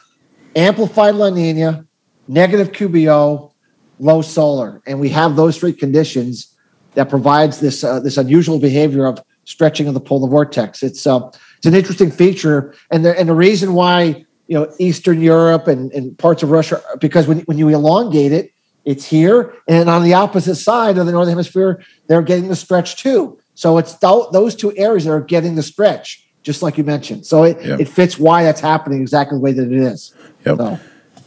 amplified 0.56 1.16
La 1.16 1.32
Nina, 1.32 1.88
negative 2.30 2.72
QBO, 2.72 3.52
low 4.00 4.22
solar, 4.22 4.82
and 4.86 5.00
we 5.00 5.10
have 5.10 5.36
those 5.36 5.58
three 5.58 5.74
conditions 5.74 6.56
that 6.94 7.10
provides 7.10 7.60
this 7.60 7.84
uh, 7.84 8.00
this 8.00 8.18
unusual 8.18 8.60
behavior 8.60 9.06
of 9.06 9.22
stretching 9.44 9.88
of 9.88 9.94
the 9.94 10.00
polar 10.00 10.30
vortex. 10.30 10.82
It's 10.84 11.06
uh, 11.06 11.28
it's 11.58 11.66
an 11.66 11.74
interesting 11.74 12.12
feature, 12.12 12.74
and 12.92 13.04
the 13.04 13.20
and 13.20 13.28
the 13.28 13.36
reason 13.36 13.74
why 13.74 14.26
you 14.48 14.58
know 14.58 14.72
Eastern 14.80 15.22
Europe 15.22 15.68
and, 15.68 15.92
and 15.92 16.18
parts 16.18 16.44
of 16.44 16.52
Russia 16.52 16.82
because 17.02 17.28
when 17.28 17.40
when 17.42 17.58
you 17.58 17.68
elongate 17.70 18.32
it, 18.32 18.54
it's 18.86 19.06
here, 19.06 19.56
and 19.68 19.90
on 19.90 20.04
the 20.04 20.14
opposite 20.14 20.56
side 20.56 20.98
of 20.98 21.06
the 21.06 21.12
northern 21.12 21.32
hemisphere, 21.32 21.84
they're 22.08 22.22
getting 22.22 22.48
the 22.48 22.56
stretch 22.56 23.02
too. 23.02 23.40
So 23.56 23.78
it's 23.78 23.98
th- 23.98 24.28
those 24.32 24.56
two 24.56 24.76
areas 24.78 25.04
that 25.04 25.12
are 25.12 25.20
getting 25.20 25.56
the 25.56 25.64
stretch, 25.64 26.26
just 26.44 26.62
like 26.62 26.78
you 26.78 26.86
mentioned. 26.86 27.26
So 27.26 27.44
it, 27.44 27.58
it 27.60 27.90
fits 27.90 28.18
why 28.18 28.44
that's 28.44 28.62
happening 28.62 29.02
exactly 29.02 29.38
the 29.38 29.42
way 29.42 29.52
that 29.52 29.70
it 29.70 29.74
is. 29.74 30.14
Yep. 30.46 30.58
So 30.58 30.80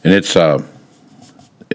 And 0.03 0.15
it's 0.15 0.35
uh, 0.35 0.67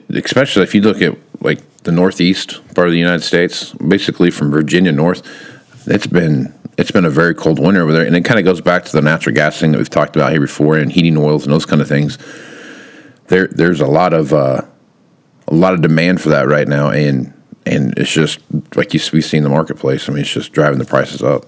especially 0.09 0.63
if 0.63 0.73
you 0.73 0.81
look 0.81 1.01
at 1.01 1.17
like 1.41 1.59
the 1.83 1.91
northeast 1.91 2.61
part 2.73 2.87
of 2.87 2.91
the 2.91 2.99
United 2.99 3.23
States, 3.23 3.73
basically 3.73 4.31
from 4.31 4.51
Virginia 4.51 4.91
north, 4.91 5.23
it's 5.87 6.07
been 6.07 6.53
it's 6.77 6.91
been 6.91 7.05
a 7.05 7.09
very 7.09 7.33
cold 7.33 7.59
winter 7.59 7.81
over 7.81 7.91
there, 7.91 8.05
and 8.05 8.15
it 8.15 8.23
kind 8.23 8.39
of 8.39 8.45
goes 8.45 8.61
back 8.61 8.85
to 8.85 8.91
the 8.91 9.01
natural 9.01 9.33
gas 9.33 9.59
thing 9.59 9.71
that 9.71 9.77
we've 9.77 9.89
talked 9.89 10.15
about 10.15 10.31
here 10.31 10.41
before, 10.41 10.77
and 10.77 10.91
heating 10.91 11.17
oils 11.17 11.43
and 11.43 11.53
those 11.53 11.65
kind 11.65 11.81
of 11.81 11.87
things. 11.87 12.17
There, 13.27 13.47
there's 13.47 13.81
a 13.81 13.87
lot 13.87 14.13
of 14.13 14.31
uh, 14.31 14.61
a 15.47 15.55
lot 15.55 15.73
of 15.73 15.81
demand 15.81 16.21
for 16.21 16.29
that 16.29 16.47
right 16.47 16.67
now, 16.67 16.89
and 16.89 17.33
and 17.65 17.97
it's 17.97 18.11
just 18.11 18.39
like 18.75 18.93
you 18.93 18.99
we 19.11 19.21
see 19.21 19.37
in 19.37 19.43
the 19.43 19.49
marketplace. 19.49 20.07
I 20.07 20.13
mean, 20.13 20.21
it's 20.21 20.31
just 20.31 20.53
driving 20.53 20.79
the 20.79 20.85
prices 20.85 21.23
up. 21.23 21.45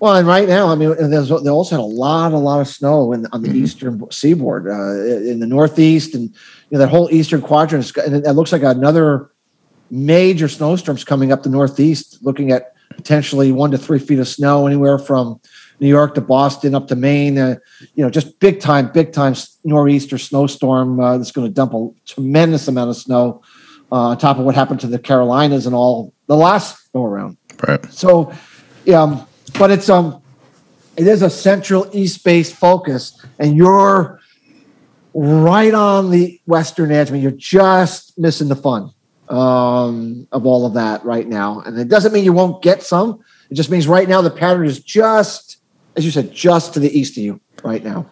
Well, 0.00 0.14
and 0.14 0.28
right 0.28 0.46
now, 0.46 0.68
I 0.68 0.76
mean, 0.76 0.94
there's 1.10 1.28
they 1.28 1.50
also 1.50 1.76
had 1.76 1.82
a 1.82 1.84
lot, 1.84 2.32
a 2.32 2.38
lot 2.38 2.60
of 2.60 2.68
snow 2.68 3.12
in, 3.12 3.26
on 3.32 3.42
the 3.42 3.50
eastern 3.50 4.00
seaboard, 4.12 4.68
uh, 4.68 4.92
in 5.28 5.40
the 5.40 5.46
northeast, 5.46 6.14
and 6.14 6.32
you 6.70 6.76
know 6.76 6.78
that 6.78 6.88
whole 6.88 7.08
eastern 7.10 7.40
quadrant. 7.40 7.96
And 7.96 8.26
it 8.26 8.32
looks 8.32 8.52
like 8.52 8.62
another 8.62 9.30
major 9.90 10.48
snowstorms 10.48 11.04
coming 11.04 11.32
up 11.32 11.42
the 11.42 11.48
northeast. 11.48 12.18
Looking 12.22 12.52
at 12.52 12.74
potentially 12.94 13.52
one 13.52 13.70
to 13.70 13.78
three 13.78 13.98
feet 13.98 14.18
of 14.18 14.28
snow 14.28 14.66
anywhere 14.66 14.98
from 14.98 15.40
New 15.80 15.88
York 15.88 16.14
to 16.14 16.20
Boston 16.20 16.74
up 16.74 16.88
to 16.88 16.96
Maine. 16.96 17.38
Uh, 17.38 17.56
you 17.94 18.04
know, 18.04 18.10
just 18.10 18.38
big 18.40 18.60
time, 18.60 18.90
big 18.92 19.12
time 19.12 19.34
nor'easter 19.64 20.18
snowstorm 20.18 21.00
uh, 21.00 21.16
that's 21.16 21.32
going 21.32 21.46
to 21.46 21.52
dump 21.52 21.74
a 21.74 21.90
tremendous 22.06 22.68
amount 22.68 22.90
of 22.90 22.96
snow 22.96 23.42
uh, 23.92 24.08
on 24.08 24.18
top 24.18 24.38
of 24.38 24.44
what 24.44 24.54
happened 24.54 24.80
to 24.80 24.86
the 24.86 24.98
Carolinas 24.98 25.66
and 25.66 25.74
all 25.74 26.12
the 26.26 26.36
last 26.36 26.92
go 26.92 27.04
around. 27.04 27.36
Right. 27.66 27.84
So, 27.92 28.32
yeah, 28.84 29.24
but 29.58 29.70
it's 29.70 29.88
um, 29.88 30.22
it 30.96 31.06
is 31.06 31.22
a 31.22 31.30
central 31.30 31.88
east 31.92 32.24
based 32.24 32.54
focus, 32.54 33.24
and 33.38 33.56
you're 33.56 34.20
right 35.18 35.74
on 35.74 36.10
the 36.10 36.40
western 36.46 36.92
edge. 36.92 37.10
I 37.10 37.12
mean, 37.12 37.22
you're 37.22 37.30
just 37.32 38.16
missing 38.18 38.48
the 38.48 38.56
fun 38.56 38.92
um, 39.28 40.26
of 40.32 40.46
all 40.46 40.64
of 40.64 40.74
that 40.74 41.04
right 41.04 41.26
now, 41.26 41.60
and 41.60 41.78
it 41.78 41.88
doesn't 41.88 42.12
mean 42.12 42.24
you 42.24 42.32
won't 42.32 42.62
get 42.62 42.82
some. 42.82 43.20
It 43.50 43.54
just 43.54 43.70
means 43.70 43.88
right 43.88 44.08
now 44.08 44.20
the 44.22 44.30
pattern 44.30 44.66
is 44.66 44.78
just, 44.80 45.58
as 45.96 46.04
you 46.04 46.10
said, 46.10 46.32
just 46.32 46.74
to 46.74 46.80
the 46.80 46.96
east 46.98 47.16
of 47.16 47.22
you 47.24 47.40
right 47.64 47.82
now. 47.82 48.06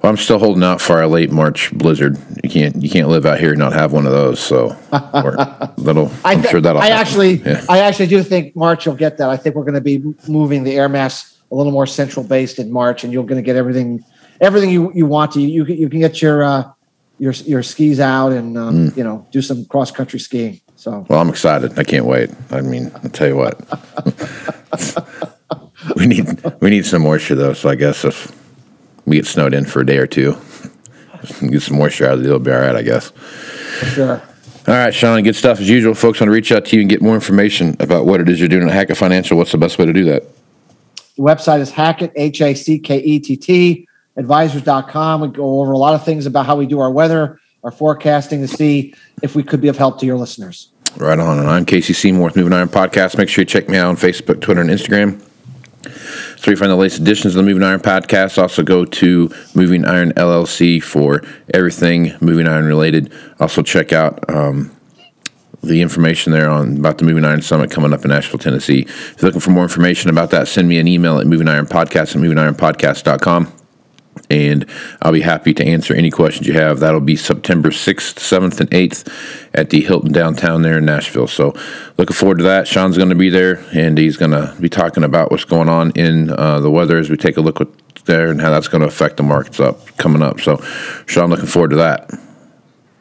Well, 0.00 0.10
I'm 0.10 0.16
still 0.16 0.38
holding 0.38 0.62
out 0.62 0.80
for 0.80 0.98
our 0.98 1.08
late 1.08 1.32
March 1.32 1.72
blizzard. 1.72 2.16
You 2.44 2.50
can't 2.50 2.80
you 2.80 2.88
can't 2.88 3.08
live 3.08 3.26
out 3.26 3.40
here 3.40 3.50
and 3.50 3.58
not 3.58 3.72
have 3.72 3.92
one 3.92 4.06
of 4.06 4.12
those. 4.12 4.38
So 4.38 4.68
that'll 4.92 6.06
I, 6.24 6.32
I'm 6.34 6.40
th- 6.42 6.50
sure 6.52 6.60
that'll. 6.60 6.80
I 6.80 6.86
happen. 6.86 7.00
actually, 7.00 7.32
Yeah. 7.38 7.64
I 7.68 7.80
actually 7.80 8.06
do 8.06 8.22
think 8.22 8.54
March 8.54 8.86
you'll 8.86 8.94
get 8.94 9.18
that. 9.18 9.28
I 9.28 9.36
think 9.36 9.56
we're 9.56 9.64
going 9.64 9.74
to 9.74 9.80
be 9.80 10.14
moving 10.28 10.62
the 10.62 10.76
air 10.76 10.88
mass 10.88 11.36
a 11.50 11.54
little 11.56 11.72
more 11.72 11.86
central 11.86 12.24
based 12.24 12.60
in 12.60 12.70
March, 12.70 13.02
and 13.02 13.12
you're 13.12 13.24
going 13.24 13.42
to 13.42 13.44
get 13.44 13.56
everything, 13.56 14.04
everything 14.40 14.70
you, 14.70 14.92
you 14.94 15.06
want 15.06 15.32
to. 15.32 15.40
You 15.40 15.64
you 15.64 15.88
can 15.88 16.00
get 16.00 16.20
your 16.22 16.42
uh, 16.42 16.70
your 17.18 17.32
your 17.32 17.62
skis 17.62 18.00
out 18.00 18.32
and 18.32 18.56
um, 18.58 18.74
Mm. 18.90 18.96
you 18.96 19.04
know 19.04 19.26
do 19.32 19.42
some 19.42 19.64
cross 19.66 19.90
country 19.90 20.20
skiing. 20.20 20.60
So 20.76 21.04
Well, 21.08 21.20
I'm 21.20 21.28
excited. 21.28 21.78
I 21.78 21.82
can't 21.84 22.04
wait. 22.06 22.30
I 22.50 22.60
mean, 22.60 22.92
I'll 23.02 23.10
tell 23.10 23.26
you 23.28 23.36
what. 23.36 23.58
we 25.96 26.06
need 26.06 26.26
we 26.60 26.70
need 26.70 26.86
some 26.86 27.02
moisture 27.02 27.34
though. 27.34 27.52
So 27.52 27.68
I 27.68 27.74
guess 27.74 28.04
if 28.04 28.32
we 29.06 29.16
get 29.16 29.26
snowed 29.26 29.54
in 29.54 29.64
for 29.64 29.80
a 29.80 29.86
day 29.86 29.98
or 29.98 30.06
two, 30.06 30.36
get 31.48 31.62
some 31.62 31.78
moisture 31.78 32.06
out 32.06 32.14
of 32.14 32.20
it, 32.20 32.26
it'll 32.26 32.38
be 32.38 32.52
all 32.52 32.60
right. 32.60 32.76
I 32.76 32.82
guess. 32.82 33.10
for 33.10 33.86
sure. 33.86 34.22
All 34.68 34.74
right, 34.74 34.94
Shawn. 34.94 35.22
Good 35.22 35.34
stuff 35.34 35.60
as 35.60 35.68
usual. 35.68 35.94
Folks 35.94 36.20
want 36.20 36.28
to 36.28 36.32
reach 36.32 36.52
out 36.52 36.66
to 36.66 36.76
you 36.76 36.82
and 36.82 36.90
get 36.90 37.00
more 37.00 37.14
information 37.14 37.74
about 37.80 38.04
what 38.04 38.20
it 38.20 38.28
is 38.28 38.38
you're 38.38 38.50
doing 38.50 38.68
at 38.68 38.74
Hackett 38.74 38.98
Financial. 38.98 39.36
What's 39.38 39.50
the 39.50 39.56
best 39.56 39.78
way 39.78 39.86
to 39.86 39.94
do 39.94 40.04
that? 40.04 40.24
The 41.16 41.22
website 41.22 41.60
is 41.60 41.70
Hackett, 41.70 42.12
H 42.16 42.42
A 42.42 42.54
C 42.54 42.78
K 42.78 42.98
E 42.98 43.18
T 43.18 43.36
T, 43.36 43.87
advisors.com. 44.18 45.22
We 45.22 45.28
go 45.28 45.60
over 45.60 45.72
a 45.72 45.78
lot 45.78 45.94
of 45.94 46.04
things 46.04 46.26
about 46.26 46.44
how 46.44 46.56
we 46.56 46.66
do 46.66 46.80
our 46.80 46.90
weather 46.90 47.40
our 47.64 47.70
forecasting 47.70 48.40
to 48.40 48.48
see 48.48 48.94
if 49.22 49.34
we 49.34 49.42
could 49.42 49.60
be 49.60 49.68
of 49.68 49.76
help 49.76 49.98
to 50.00 50.06
your 50.06 50.16
listeners. 50.16 50.70
Right 50.96 51.18
on. 51.18 51.38
And 51.38 51.48
I'm 51.48 51.64
Casey 51.64 51.92
Seymour 51.92 52.24
with 52.24 52.36
Moving 52.36 52.52
Iron 52.52 52.68
Podcast. 52.68 53.18
Make 53.18 53.28
sure 53.28 53.42
you 53.42 53.46
check 53.46 53.68
me 53.68 53.76
out 53.76 53.88
on 53.88 53.96
Facebook, 53.96 54.40
Twitter, 54.40 54.60
and 54.60 54.70
Instagram. 54.70 55.22
So 56.38 56.50
you 56.50 56.56
find 56.56 56.70
the 56.70 56.76
latest 56.76 57.00
editions 57.00 57.34
of 57.34 57.44
the 57.44 57.48
Moving 57.48 57.62
Iron 57.62 57.80
Podcast. 57.80 58.40
Also 58.40 58.62
go 58.62 58.84
to 58.84 59.30
Moving 59.54 59.84
Iron 59.84 60.12
LLC 60.12 60.82
for 60.82 61.22
everything 61.52 62.14
Moving 62.20 62.48
Iron 62.48 62.64
related. 62.64 63.12
Also 63.40 63.62
check 63.62 63.92
out 63.92 64.28
um, 64.30 64.74
the 65.62 65.82
information 65.82 66.32
there 66.32 66.48
on 66.48 66.76
about 66.78 66.98
the 66.98 67.04
Moving 67.04 67.24
Iron 67.24 67.42
Summit 67.42 67.70
coming 67.70 67.92
up 67.92 68.04
in 68.04 68.10
Nashville, 68.10 68.38
Tennessee. 68.38 68.82
If 68.82 69.16
you're 69.20 69.28
looking 69.28 69.40
for 69.40 69.50
more 69.50 69.64
information 69.64 70.10
about 70.10 70.30
that, 70.30 70.48
send 70.48 70.68
me 70.68 70.78
an 70.78 70.88
email 70.88 71.18
at 71.18 71.26
Moving 71.26 71.48
Iron 71.48 71.66
Podcast 71.66 72.16
at 72.16 72.22
movingironpodcast.com 72.22 73.57
and 74.30 74.66
I'll 75.02 75.12
be 75.12 75.20
happy 75.20 75.54
to 75.54 75.64
answer 75.64 75.94
any 75.94 76.10
questions 76.10 76.46
you 76.46 76.54
have. 76.54 76.80
That'll 76.80 77.00
be 77.00 77.16
September 77.16 77.70
6th, 77.70 78.16
7th, 78.16 78.60
and 78.60 78.70
8th 78.70 79.10
at 79.54 79.70
the 79.70 79.80
Hilton 79.80 80.12
downtown 80.12 80.62
there 80.62 80.78
in 80.78 80.84
Nashville. 80.84 81.26
So, 81.26 81.54
looking 81.96 82.14
forward 82.14 82.38
to 82.38 82.44
that. 82.44 82.68
Shawn's 82.68 82.96
going 82.96 83.08
to 83.08 83.14
be 83.14 83.30
there, 83.30 83.64
and 83.72 83.96
he's 83.96 84.16
going 84.16 84.32
to 84.32 84.54
be 84.60 84.68
talking 84.68 85.04
about 85.04 85.30
what's 85.30 85.44
going 85.44 85.68
on 85.68 85.90
in 85.92 86.30
uh, 86.30 86.60
the 86.60 86.70
weather 86.70 86.98
as 86.98 87.10
we 87.10 87.16
take 87.16 87.36
a 87.36 87.40
look 87.40 87.60
at 87.60 87.68
there 88.08 88.30
and 88.30 88.40
how 88.40 88.50
that's 88.50 88.68
going 88.68 88.80
to 88.80 88.88
affect 88.88 89.18
the 89.18 89.22
markets 89.22 89.60
up 89.60 89.96
coming 89.98 90.22
up. 90.22 90.40
So, 90.40 90.56
Shawn, 91.06 91.30
looking 91.30 91.46
forward 91.46 91.70
to 91.70 91.76
that. 91.76 92.10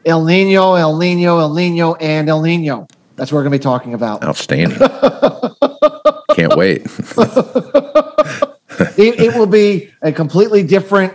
El 0.06 0.24
Nino, 0.24 0.76
El 0.76 0.98
Nino, 0.98 1.40
El 1.40 1.54
Nino, 1.54 1.96
and 1.96 2.30
El 2.30 2.42
Nino. 2.42 2.88
That's 3.16 3.32
what 3.32 3.40
we're 3.40 3.44
going 3.44 3.54
to 3.54 3.58
be 3.58 3.64
talking 3.64 3.94
about. 3.94 4.24
Outstanding. 4.24 4.78
Can't 6.36 6.56
wait. 6.56 6.86
it, 8.98 9.20
it, 9.20 9.36
will 9.36 9.48
be 9.48 9.92
a 10.02 10.12
completely 10.12 10.64
different 10.64 11.14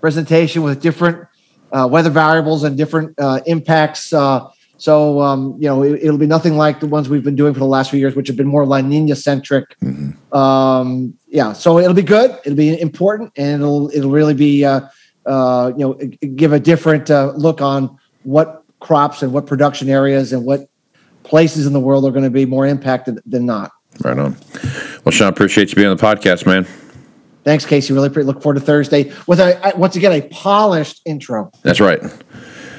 presentation 0.00 0.62
with 0.62 0.80
different 0.80 1.26
uh, 1.72 1.86
weather 1.90 2.10
variables 2.10 2.64
and 2.64 2.76
different 2.76 3.18
uh, 3.18 3.40
impacts. 3.46 4.12
Uh, 4.12 4.48
so, 4.76 5.20
um, 5.20 5.56
you 5.58 5.68
know, 5.68 5.82
it, 5.82 6.04
will 6.04 6.18
be 6.18 6.26
nothing 6.26 6.56
like 6.56 6.80
the 6.80 6.86
ones 6.86 7.08
we've 7.08 7.24
been 7.24 7.36
doing 7.36 7.54
for 7.54 7.60
the 7.60 7.66
last 7.66 7.90
few 7.90 7.98
years, 7.98 8.14
which 8.14 8.28
have 8.28 8.36
been 8.36 8.46
more 8.46 8.66
La 8.66 8.80
Nina 8.80 9.16
centric. 9.16 9.78
Mm-hmm. 9.80 10.36
Um, 10.36 11.14
yeah, 11.28 11.52
so 11.52 11.78
it'll 11.78 11.94
be 11.94 12.02
good. 12.02 12.38
It'll 12.44 12.56
be 12.56 12.80
important, 12.80 13.32
and 13.36 13.62
it'll 13.62 13.90
it'll 13.94 14.10
really 14.10 14.34
be, 14.34 14.64
uh, 14.64 14.82
uh, 15.26 15.72
you 15.76 15.84
know, 15.86 15.94
give 16.34 16.52
a 16.52 16.60
different 16.60 17.10
uh, 17.10 17.32
look 17.36 17.60
on 17.60 17.96
what 18.24 18.64
crops 18.80 19.22
and 19.22 19.32
what 19.32 19.46
production 19.46 19.88
areas 19.88 20.32
and 20.32 20.44
what 20.44 20.68
places 21.22 21.66
in 21.66 21.72
the 21.72 21.80
world 21.80 22.04
are 22.04 22.10
going 22.10 22.24
to 22.24 22.30
be 22.30 22.44
more 22.44 22.66
impacted 22.66 23.20
than 23.24 23.46
not. 23.46 23.72
Right 24.02 24.18
on. 24.18 24.36
Well, 25.04 25.12
Shawn, 25.12 25.28
appreciate 25.28 25.70
you 25.70 25.76
being 25.76 25.88
on 25.88 25.96
the 25.96 26.02
podcast, 26.02 26.46
man. 26.46 26.66
Thanks, 27.44 27.66
Casey. 27.66 27.92
Really 27.92 28.08
appreciate 28.08 28.26
look 28.26 28.42
forward 28.42 28.58
to 28.58 28.64
Thursday 28.64 29.12
with 29.26 29.38
a 29.38 29.72
once 29.76 29.96
again 29.96 30.12
a 30.12 30.22
polished 30.28 31.02
intro. 31.04 31.52
That's 31.62 31.80
right. 31.80 32.00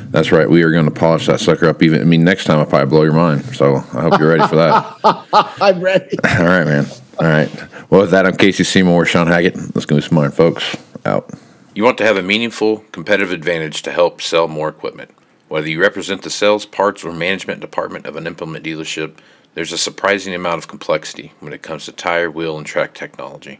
That's 0.10 0.32
right. 0.32 0.50
We 0.50 0.64
are 0.64 0.72
going 0.72 0.86
to 0.86 0.92
polish 0.92 1.28
that 1.28 1.40
sucker 1.40 1.68
up. 1.68 1.82
Even 1.84 2.02
I 2.02 2.04
mean, 2.04 2.24
next 2.24 2.46
time 2.46 2.60
I 2.60 2.66
probably 2.66 2.90
blow 2.90 3.04
your 3.04 3.14
mind. 3.14 3.44
So 3.56 3.76
I 3.76 4.02
hope 4.02 4.20
you're 4.20 4.30
ready 4.30 4.48
for 4.48 4.56
that. 4.56 5.00
I'm 5.62 5.82
ready. 5.82 6.18
All 6.40 6.46
right, 6.46 6.66
man. 6.66 6.86
All 7.20 7.28
right. 7.28 7.50
Well, 7.90 8.02
with 8.02 8.12
that, 8.12 8.26
I'm 8.26 8.36
Casey 8.36 8.64
Seymour, 8.64 9.06
Shawn 9.06 9.28
Hackett. 9.28 9.56
Let's 9.76 9.86
go 9.86 10.00
some 10.00 10.18
iron, 10.18 10.32
folks. 10.32 10.76
Out. 11.06 11.30
You 11.76 11.84
want 11.84 11.98
to 12.00 12.06
have 12.06 12.18
a 12.18 12.24
meaningful 12.24 12.80
competitive 12.92 13.32
advantage 13.32 13.84
to 13.84 13.92
help 13.92 14.22
sell 14.22 14.48
more 14.48 14.70
equipment. 14.70 15.12
Whether 15.48 15.70
you 15.70 15.80
represent 15.80 16.24
the 16.24 16.32
sales, 16.32 16.66
parts, 16.66 17.04
or 17.04 17.14
management 17.14 17.62
department 17.62 18.08
of 18.08 18.16
an 18.16 18.26
implement 18.26 18.66
dealership, 18.66 19.18
there's 19.54 19.72
a 19.72 19.78
surprising 19.78 20.34
amount 20.34 20.58
of 20.58 20.68
complexity 20.68 21.34
when 21.40 21.54
it 21.54 21.62
comes 21.62 21.86
to 21.86 21.92
tire, 21.92 22.32
wheel, 22.32 22.58
and 22.58 22.66
track 22.66 22.94
technology. 22.96 23.60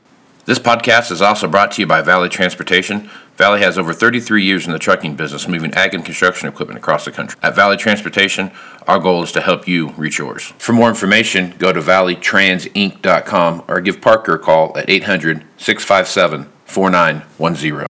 This 0.45 0.57
podcast 0.57 1.11
is 1.11 1.21
also 1.21 1.47
brought 1.47 1.71
to 1.73 1.81
you 1.81 1.87
by 1.87 2.01
Valley 2.01 2.27
Transportation. 2.27 3.09
Valley 3.37 3.61
has 3.61 3.77
over 3.77 3.93
33 3.93 4.43
years 4.43 4.65
in 4.65 4.71
the 4.71 4.79
trucking 4.79 5.15
business, 5.15 5.47
moving 5.47 5.73
ag 5.75 5.93
and 5.93 6.03
construction 6.03 6.49
equipment 6.49 6.79
across 6.79 7.05
the 7.05 7.11
country. 7.11 7.39
At 7.43 7.55
Valley 7.55 7.77
Transportation, 7.77 8.51
our 8.87 8.97
goal 8.97 9.21
is 9.21 9.31
to 9.33 9.41
help 9.41 9.67
you 9.67 9.89
reach 9.91 10.17
yours. 10.17 10.53
For 10.57 10.73
more 10.73 10.89
information, 10.89 11.53
go 11.59 11.71
to 11.71 11.79
valleytransinc.com 11.79 13.63
or 13.67 13.81
give 13.81 14.01
Parker 14.01 14.35
a 14.35 14.39
call 14.39 14.75
at 14.77 14.89
800 14.89 15.45
657 15.57 16.51
4910. 16.65 17.90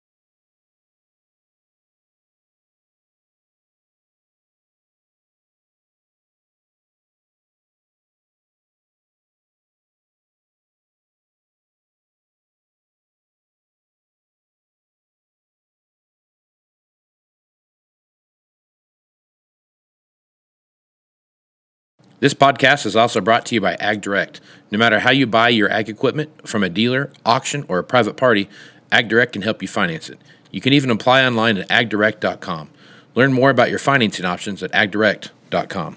This 22.21 22.35
podcast 22.35 22.85
is 22.85 22.97
also 22.97 23.21
brought 23.21 23.47
to 23.47 23.55
you 23.55 23.61
by 23.61 23.77
AgDirect. 23.77 24.41
No 24.73 24.79
matter 24.79 25.01
how 25.01 25.11
you 25.11 25.27
buy 25.27 25.51
your 25.51 25.71
ag 25.71 25.89
equipment 25.89 26.49
from 26.49 26.65
a 26.65 26.69
dealer, 26.69 27.13
auction, 27.25 27.65
or 27.69 27.79
a 27.79 27.85
private 27.85 28.17
party, 28.17 28.49
AgDirect 28.91 29.33
can 29.33 29.43
help 29.43 29.63
you 29.63 29.69
finance 29.69 30.09
it. 30.09 30.19
You 30.51 30.61
can 30.61 30.73
even 30.73 30.91
apply 30.91 31.25
online 31.25 31.59
at 31.59 31.69
agdirect.com. 31.69 32.71
Learn 33.15 33.33
more 33.33 33.51
about 33.51 33.71
your 33.71 33.79
financing 33.79 34.25
options 34.25 34.63
at 34.63 34.73
agdirect.com. 34.73 35.97